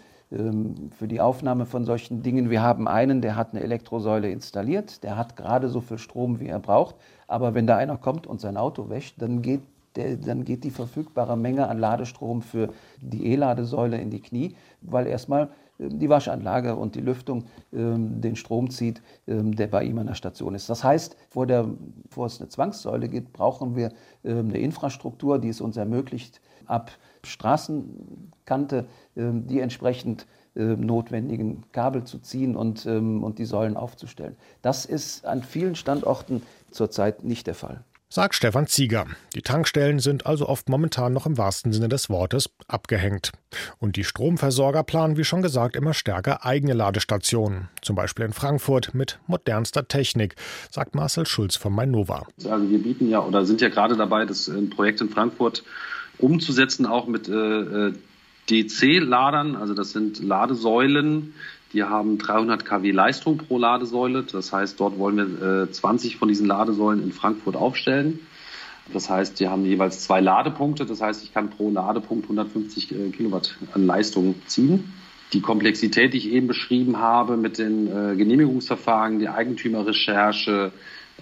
für 0.98 1.06
die 1.06 1.20
Aufnahme 1.20 1.64
von 1.64 1.84
solchen 1.84 2.22
Dingen. 2.22 2.50
Wir 2.50 2.60
haben 2.60 2.88
einen, 2.88 3.20
der 3.20 3.36
hat 3.36 3.52
eine 3.52 3.62
Elektrosäule 3.62 4.30
installiert, 4.30 5.04
der 5.04 5.16
hat 5.16 5.36
gerade 5.36 5.68
so 5.68 5.80
viel 5.80 5.98
Strom, 5.98 6.40
wie 6.40 6.48
er 6.48 6.58
braucht. 6.58 6.96
Aber 7.26 7.54
wenn 7.54 7.66
da 7.66 7.76
einer 7.76 7.96
kommt 7.96 8.26
und 8.26 8.40
sein 8.40 8.56
Auto 8.56 8.88
wäscht, 8.88 9.20
dann 9.20 9.42
geht, 9.42 9.62
der, 9.96 10.16
dann 10.16 10.44
geht 10.44 10.64
die 10.64 10.70
verfügbare 10.70 11.36
Menge 11.36 11.68
an 11.68 11.78
Ladestrom 11.78 12.42
für 12.42 12.70
die 13.00 13.26
E-Ladesäule 13.26 14.00
in 14.00 14.10
die 14.10 14.20
Knie, 14.20 14.56
weil 14.80 15.06
erstmal 15.06 15.50
ähm, 15.78 15.98
die 15.98 16.08
Waschanlage 16.08 16.76
und 16.76 16.94
die 16.94 17.00
Lüftung 17.00 17.44
ähm, 17.72 18.20
den 18.20 18.36
Strom 18.36 18.70
zieht, 18.70 19.02
ähm, 19.26 19.54
der 19.54 19.66
bei 19.66 19.84
ihm 19.84 19.98
an 19.98 20.06
der 20.06 20.14
Station 20.14 20.54
ist. 20.54 20.68
Das 20.68 20.84
heißt, 20.84 21.16
vor, 21.30 21.46
der, 21.46 21.66
bevor 22.08 22.26
es 22.26 22.40
eine 22.40 22.48
Zwangssäule 22.48 23.08
gibt, 23.08 23.32
brauchen 23.32 23.76
wir 23.76 23.92
ähm, 24.24 24.48
eine 24.48 24.58
Infrastruktur, 24.58 25.38
die 25.38 25.48
es 25.48 25.60
uns 25.60 25.76
ermöglicht, 25.76 26.40
ab 26.66 26.90
Straßenkante 27.24 28.86
ähm, 29.16 29.46
die 29.46 29.60
entsprechend 29.60 30.26
ähm, 30.56 30.80
notwendigen 30.80 31.64
Kabel 31.72 32.04
zu 32.04 32.20
ziehen 32.20 32.54
und, 32.54 32.86
und 32.86 33.38
die 33.38 33.44
Säulen 33.44 33.76
aufzustellen. 33.76 34.36
Das 34.62 34.84
ist 34.84 35.26
an 35.26 35.42
vielen 35.42 35.74
Standorten 35.74 36.42
zurzeit 36.74 37.24
nicht 37.24 37.46
der 37.46 37.54
Fall. 37.54 37.84
Sagt 38.14 38.36
Stefan 38.36 38.68
Zieger. 38.68 39.06
Die 39.34 39.42
Tankstellen 39.42 39.98
sind 39.98 40.24
also 40.24 40.48
oft 40.48 40.68
momentan 40.68 41.12
noch 41.12 41.26
im 41.26 41.36
wahrsten 41.36 41.72
Sinne 41.72 41.88
des 41.88 42.08
Wortes 42.08 42.48
abgehängt. 42.68 43.32
Und 43.80 43.96
die 43.96 44.04
Stromversorger 44.04 44.84
planen, 44.84 45.16
wie 45.16 45.24
schon 45.24 45.42
gesagt, 45.42 45.74
immer 45.74 45.94
stärker 45.94 46.44
eigene 46.46 46.74
Ladestationen. 46.74 47.70
Zum 47.82 47.96
Beispiel 47.96 48.24
in 48.24 48.32
Frankfurt 48.32 48.94
mit 48.94 49.18
modernster 49.26 49.88
Technik, 49.88 50.36
sagt 50.70 50.94
Marcel 50.94 51.26
Schulz 51.26 51.56
von 51.56 51.72
Mainova. 51.72 52.28
Also 52.44 52.70
wir 52.70 52.80
bieten 52.80 53.08
ja 53.08 53.18
oder 53.18 53.44
sind 53.44 53.60
ja 53.60 53.68
gerade 53.68 53.96
dabei, 53.96 54.26
das 54.26 54.46
äh, 54.46 54.62
Projekt 54.62 55.00
in 55.00 55.08
Frankfurt 55.08 55.64
umzusetzen, 56.18 56.86
auch 56.86 57.08
mit 57.08 57.28
äh, 57.28 57.32
äh 57.32 57.94
DC-Ladern. 58.50 59.56
Also 59.56 59.74
das 59.74 59.92
sind 59.92 60.22
Ladesäulen, 60.22 61.34
die 61.72 61.82
haben 61.82 62.18
300 62.18 62.64
kW 62.64 62.92
Leistung 62.92 63.38
pro 63.38 63.58
Ladesäule. 63.58 64.22
Das 64.22 64.52
heißt, 64.52 64.78
dort 64.78 64.98
wollen 64.98 65.16
wir 65.16 65.62
äh, 65.64 65.70
20 65.70 66.16
von 66.16 66.28
diesen 66.28 66.46
Ladesäulen 66.46 67.02
in 67.02 67.12
Frankfurt 67.12 67.56
aufstellen. 67.56 68.20
Das 68.92 69.10
heißt, 69.10 69.40
die 69.40 69.48
haben 69.48 69.64
jeweils 69.64 70.00
zwei 70.00 70.20
Ladepunkte. 70.20 70.86
Das 70.86 71.00
heißt, 71.00 71.24
ich 71.24 71.34
kann 71.34 71.50
pro 71.50 71.70
Ladepunkt 71.70 72.24
150 72.24 72.92
äh, 72.92 73.10
Kilowatt 73.10 73.56
an 73.72 73.86
Leistung 73.86 74.36
ziehen. 74.46 74.92
Die 75.32 75.40
Komplexität, 75.40 76.12
die 76.14 76.18
ich 76.18 76.30
eben 76.30 76.46
beschrieben 76.46 76.98
habe 76.98 77.36
mit 77.36 77.58
den 77.58 77.88
äh, 77.88 78.14
Genehmigungsverfahren, 78.14 79.18
die 79.18 79.28
Eigentümerrecherche, 79.28 80.70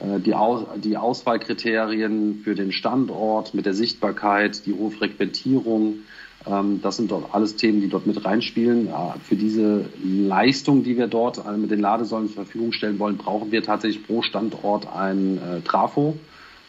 äh, 0.00 0.20
die, 0.20 0.34
Aus 0.34 0.66
die 0.76 0.98
Auswahlkriterien 0.98 2.40
für 2.44 2.54
den 2.54 2.72
Standort 2.72 3.54
mit 3.54 3.64
der 3.64 3.74
Sichtbarkeit, 3.74 4.66
die 4.66 4.74
hohe 4.74 4.90
Frequentierung, 4.90 6.00
das 6.44 6.96
sind 6.96 7.10
doch 7.10 7.32
alles 7.32 7.56
Themen, 7.56 7.80
die 7.80 7.88
dort 7.88 8.06
mit 8.06 8.24
reinspielen. 8.24 8.88
Für 9.22 9.36
diese 9.36 9.84
Leistung, 10.02 10.82
die 10.82 10.96
wir 10.96 11.06
dort 11.06 11.38
äh, 11.46 11.56
mit 11.56 11.70
den 11.70 11.80
Ladesäulen 11.80 12.26
zur 12.26 12.44
Verfügung 12.44 12.72
stellen 12.72 12.98
wollen, 12.98 13.16
brauchen 13.16 13.52
wir 13.52 13.62
tatsächlich 13.62 14.04
pro 14.06 14.22
Standort 14.22 14.88
ein 14.92 15.38
äh, 15.38 15.60
Trafo 15.60 16.16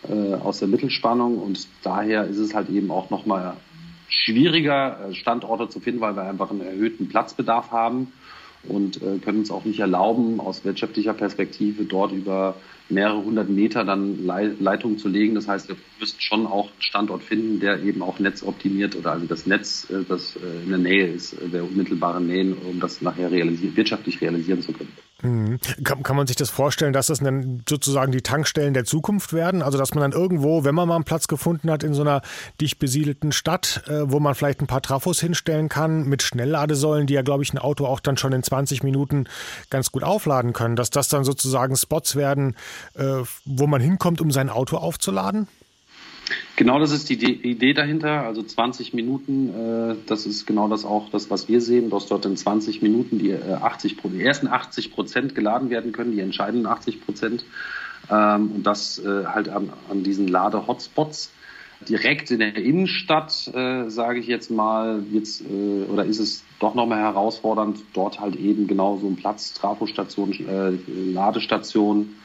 äh, 0.07 0.35
aus 0.35 0.59
der 0.59 0.67
Mittelspannung. 0.67 1.39
Und 1.39 1.67
daher 1.81 2.25
ist 2.25 2.37
es 2.37 2.53
halt 2.53 2.69
eben 2.69 2.91
auch 2.91 3.09
nochmal 3.09 3.57
schwieriger, 4.09 5.09
Standorte 5.13 5.69
zu 5.69 5.79
finden, 5.79 6.01
weil 6.01 6.15
wir 6.15 6.23
einfach 6.23 6.51
einen 6.51 6.61
erhöhten 6.61 7.09
Platzbedarf 7.09 7.71
haben 7.71 8.11
und 8.67 8.99
können 9.23 9.39
uns 9.39 9.51
auch 9.51 9.65
nicht 9.65 9.79
erlauben, 9.79 10.39
aus 10.39 10.63
wirtschaftlicher 10.63 11.13
Perspektive 11.13 11.83
dort 11.83 12.11
über 12.11 12.55
mehrere 12.89 13.23
hundert 13.23 13.49
Meter 13.49 13.83
dann 13.83 14.25
Leitungen 14.25 14.97
zu 14.97 15.07
legen. 15.07 15.35
Das 15.35 15.47
heißt, 15.47 15.69
wir 15.69 15.75
müssten 15.99 16.21
schon 16.21 16.45
auch 16.45 16.69
einen 16.71 16.81
Standort 16.81 17.23
finden, 17.23 17.59
der 17.59 17.81
eben 17.83 18.01
auch 18.01 18.19
netzoptimiert 18.19 18.95
oder 18.95 19.11
also 19.11 19.25
das 19.25 19.45
Netz, 19.45 19.89
äh, 19.89 20.03
das 20.07 20.35
äh, 20.35 20.63
in 20.63 20.69
der 20.69 20.79
Nähe 20.79 21.07
ist, 21.07 21.33
äh, 21.33 21.49
der 21.49 21.63
unmittelbaren 21.63 22.27
Nähe, 22.27 22.55
um 22.55 22.79
das 22.79 23.01
nachher 23.01 23.31
realisieren, 23.31 23.75
wirtschaftlich 23.75 24.21
realisieren 24.21 24.61
zu 24.61 24.73
können. 24.73 24.91
Mhm. 25.23 25.59
Kann, 25.83 26.03
kann, 26.03 26.15
man 26.17 26.27
sich 26.27 26.35
das 26.35 26.49
vorstellen, 26.49 26.91
dass 26.91 27.07
das 27.07 27.19
dann 27.19 27.63
sozusagen 27.67 28.11
die 28.11 28.21
Tankstellen 28.21 28.73
der 28.73 28.83
Zukunft 28.83 29.31
werden? 29.31 29.61
Also 29.61 29.77
dass 29.77 29.95
man 29.95 30.01
dann 30.01 30.11
irgendwo, 30.11 30.65
wenn 30.65 30.75
man 30.75 30.87
mal 30.87 30.95
einen 30.95 31.05
Platz 31.05 31.27
gefunden 31.27 31.71
hat 31.71 31.83
in 31.83 31.93
so 31.93 32.01
einer 32.01 32.21
dicht 32.59 32.77
besiedelten 32.77 33.31
Stadt, 33.31 33.83
äh, 33.87 34.11
wo 34.11 34.19
man 34.19 34.35
vielleicht 34.35 34.61
ein 34.61 34.67
paar 34.67 34.81
Trafos 34.81 35.21
hinstellen 35.21 35.69
kann 35.69 36.03
mit 36.03 36.23
Schnellladesäulen, 36.23 37.07
die 37.07 37.13
ja, 37.13 37.21
glaube 37.21 37.43
ich, 37.43 37.53
ein 37.53 37.57
Auto 37.57 37.85
auch 37.85 38.01
dann 38.01 38.17
schon 38.17 38.33
in 38.33 38.43
20 38.43 38.83
Minuten 38.83 39.25
ganz 39.69 39.91
gut 39.91 40.03
aufladen 40.03 40.51
können, 40.51 40.75
dass 40.75 40.89
das 40.89 41.07
dann 41.07 41.23
sozusagen 41.23 41.77
Spots 41.77 42.17
werden, 42.17 42.55
äh, 42.95 43.23
wo 43.45 43.67
man 43.67 43.81
hinkommt, 43.81 44.19
um 44.19 44.29
sein 44.29 44.49
Auto 44.49 44.77
aufzuladen? 44.77 45.47
Genau, 46.55 46.79
das 46.79 46.91
ist 46.91 47.09
die 47.09 47.15
Idee 47.15 47.73
dahinter. 47.73 48.21
Also 48.21 48.43
20 48.43 48.93
Minuten, 48.93 49.49
äh, 49.49 49.95
das 50.07 50.25
ist 50.25 50.45
genau 50.45 50.67
das 50.67 50.85
auch, 50.85 51.09
das, 51.09 51.29
was 51.29 51.47
wir 51.47 51.61
sehen, 51.61 51.89
dass 51.89 52.07
dort 52.07 52.25
in 52.25 52.37
20 52.37 52.81
Minuten 52.81 53.19
die, 53.19 53.33
80, 53.33 53.93
äh, 53.93 54.09
die 54.09 54.23
ersten 54.23 54.47
80 54.47 54.91
Prozent 54.91 55.35
geladen 55.35 55.69
werden 55.69 55.91
können, 55.91 56.11
die 56.11 56.19
entscheidenden 56.19 56.67
80 56.67 57.05
Prozent. 57.05 57.45
Ähm, 58.09 58.51
und 58.55 58.63
das 58.63 58.99
äh, 58.99 59.25
halt 59.25 59.49
an, 59.49 59.71
an 59.89 60.03
diesen 60.03 60.27
Lade-Hotspots. 60.27 61.31
Direkt 61.89 62.31
in 62.31 62.39
der 62.39 62.55
Innenstadt, 62.55 63.51
äh, 63.53 63.89
sage 63.89 64.19
ich 64.19 64.27
jetzt 64.27 64.49
mal, 64.49 65.03
jetzt, 65.11 65.41
äh, 65.41 65.91
oder 65.91 66.05
ist 66.05 66.19
es 66.19 66.43
doch 66.59 66.75
nochmal 66.75 66.99
herausfordernd, 66.99 67.79
dort 67.93 68.21
halt 68.21 68.37
eben 68.37 68.67
genau 68.67 68.97
so 68.97 69.07
ein 69.07 69.17
Platz, 69.17 69.53
Trafostation, 69.53 70.31
äh, 70.47 70.71
Ladestation, 71.11 72.15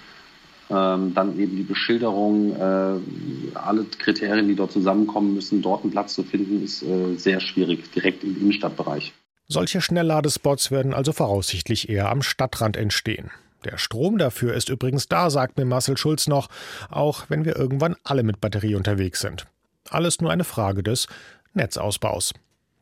ähm, 0.71 1.15
dann 1.15 1.39
eben 1.39 1.57
die 1.57 1.63
Beschilderung, 1.63 2.55
äh, 2.55 3.55
alle 3.55 3.85
Kriterien, 3.99 4.49
die 4.49 4.55
dort 4.55 4.73
zusammenkommen 4.73 5.35
müssen, 5.35 5.63
dort 5.63 5.83
einen 5.83 5.93
Platz 5.93 6.15
zu 6.15 6.23
finden, 6.23 6.63
ist 6.65 6.83
äh, 6.83 7.15
sehr 7.17 7.41
schwierig, 7.41 7.91
direkt 7.93 8.23
im 8.25 8.37
Innenstadtbereich. 8.37 9.13
Solche 9.47 9.81
Schnellladespots 9.81 10.71
werden 10.71 10.93
also 10.93 11.13
voraussichtlich 11.13 11.89
eher 11.89 12.11
am 12.11 12.21
Stadtrand 12.21 12.77
entstehen. 12.77 13.31
Der 13.65 13.79
Strom 13.79 14.19
dafür 14.19 14.55
ist 14.55 14.69
übrigens 14.69 15.09
da, 15.09 15.31
sagt 15.31 15.57
mir 15.57 15.65
Marcel 15.65 15.97
Schulz 15.97 16.29
noch, 16.29 16.49
auch 16.91 17.25
wenn 17.29 17.45
wir 17.45 17.57
irgendwann 17.57 17.97
alle 18.05 18.23
mit 18.23 18.41
Batterie 18.41 18.75
unterwegs 18.75 19.21
sind. 19.21 19.47
Alles 19.91 20.21
nur 20.21 20.31
eine 20.31 20.45
Frage 20.45 20.83
des 20.83 21.09
Netzausbaus. 21.55 22.35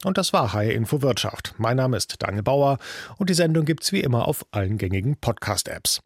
Und 0.05 0.19
das 0.19 0.33
war 0.33 0.53
HR 0.53 0.73
Info 0.73 1.03
Wirtschaft. 1.03 1.55
Mein 1.57 1.77
Name 1.77 1.97
ist 1.97 2.23
Daniel 2.23 2.43
Bauer 2.43 2.79
und 3.17 3.31
die 3.31 3.35
Sendung 3.35 3.65
gibt's 3.65 3.93
wie 3.93 4.01
immer 4.01 4.29
auf 4.29 4.45
allen 4.51 4.77
gängigen 4.77 5.17
Podcast-Apps. 5.17 6.01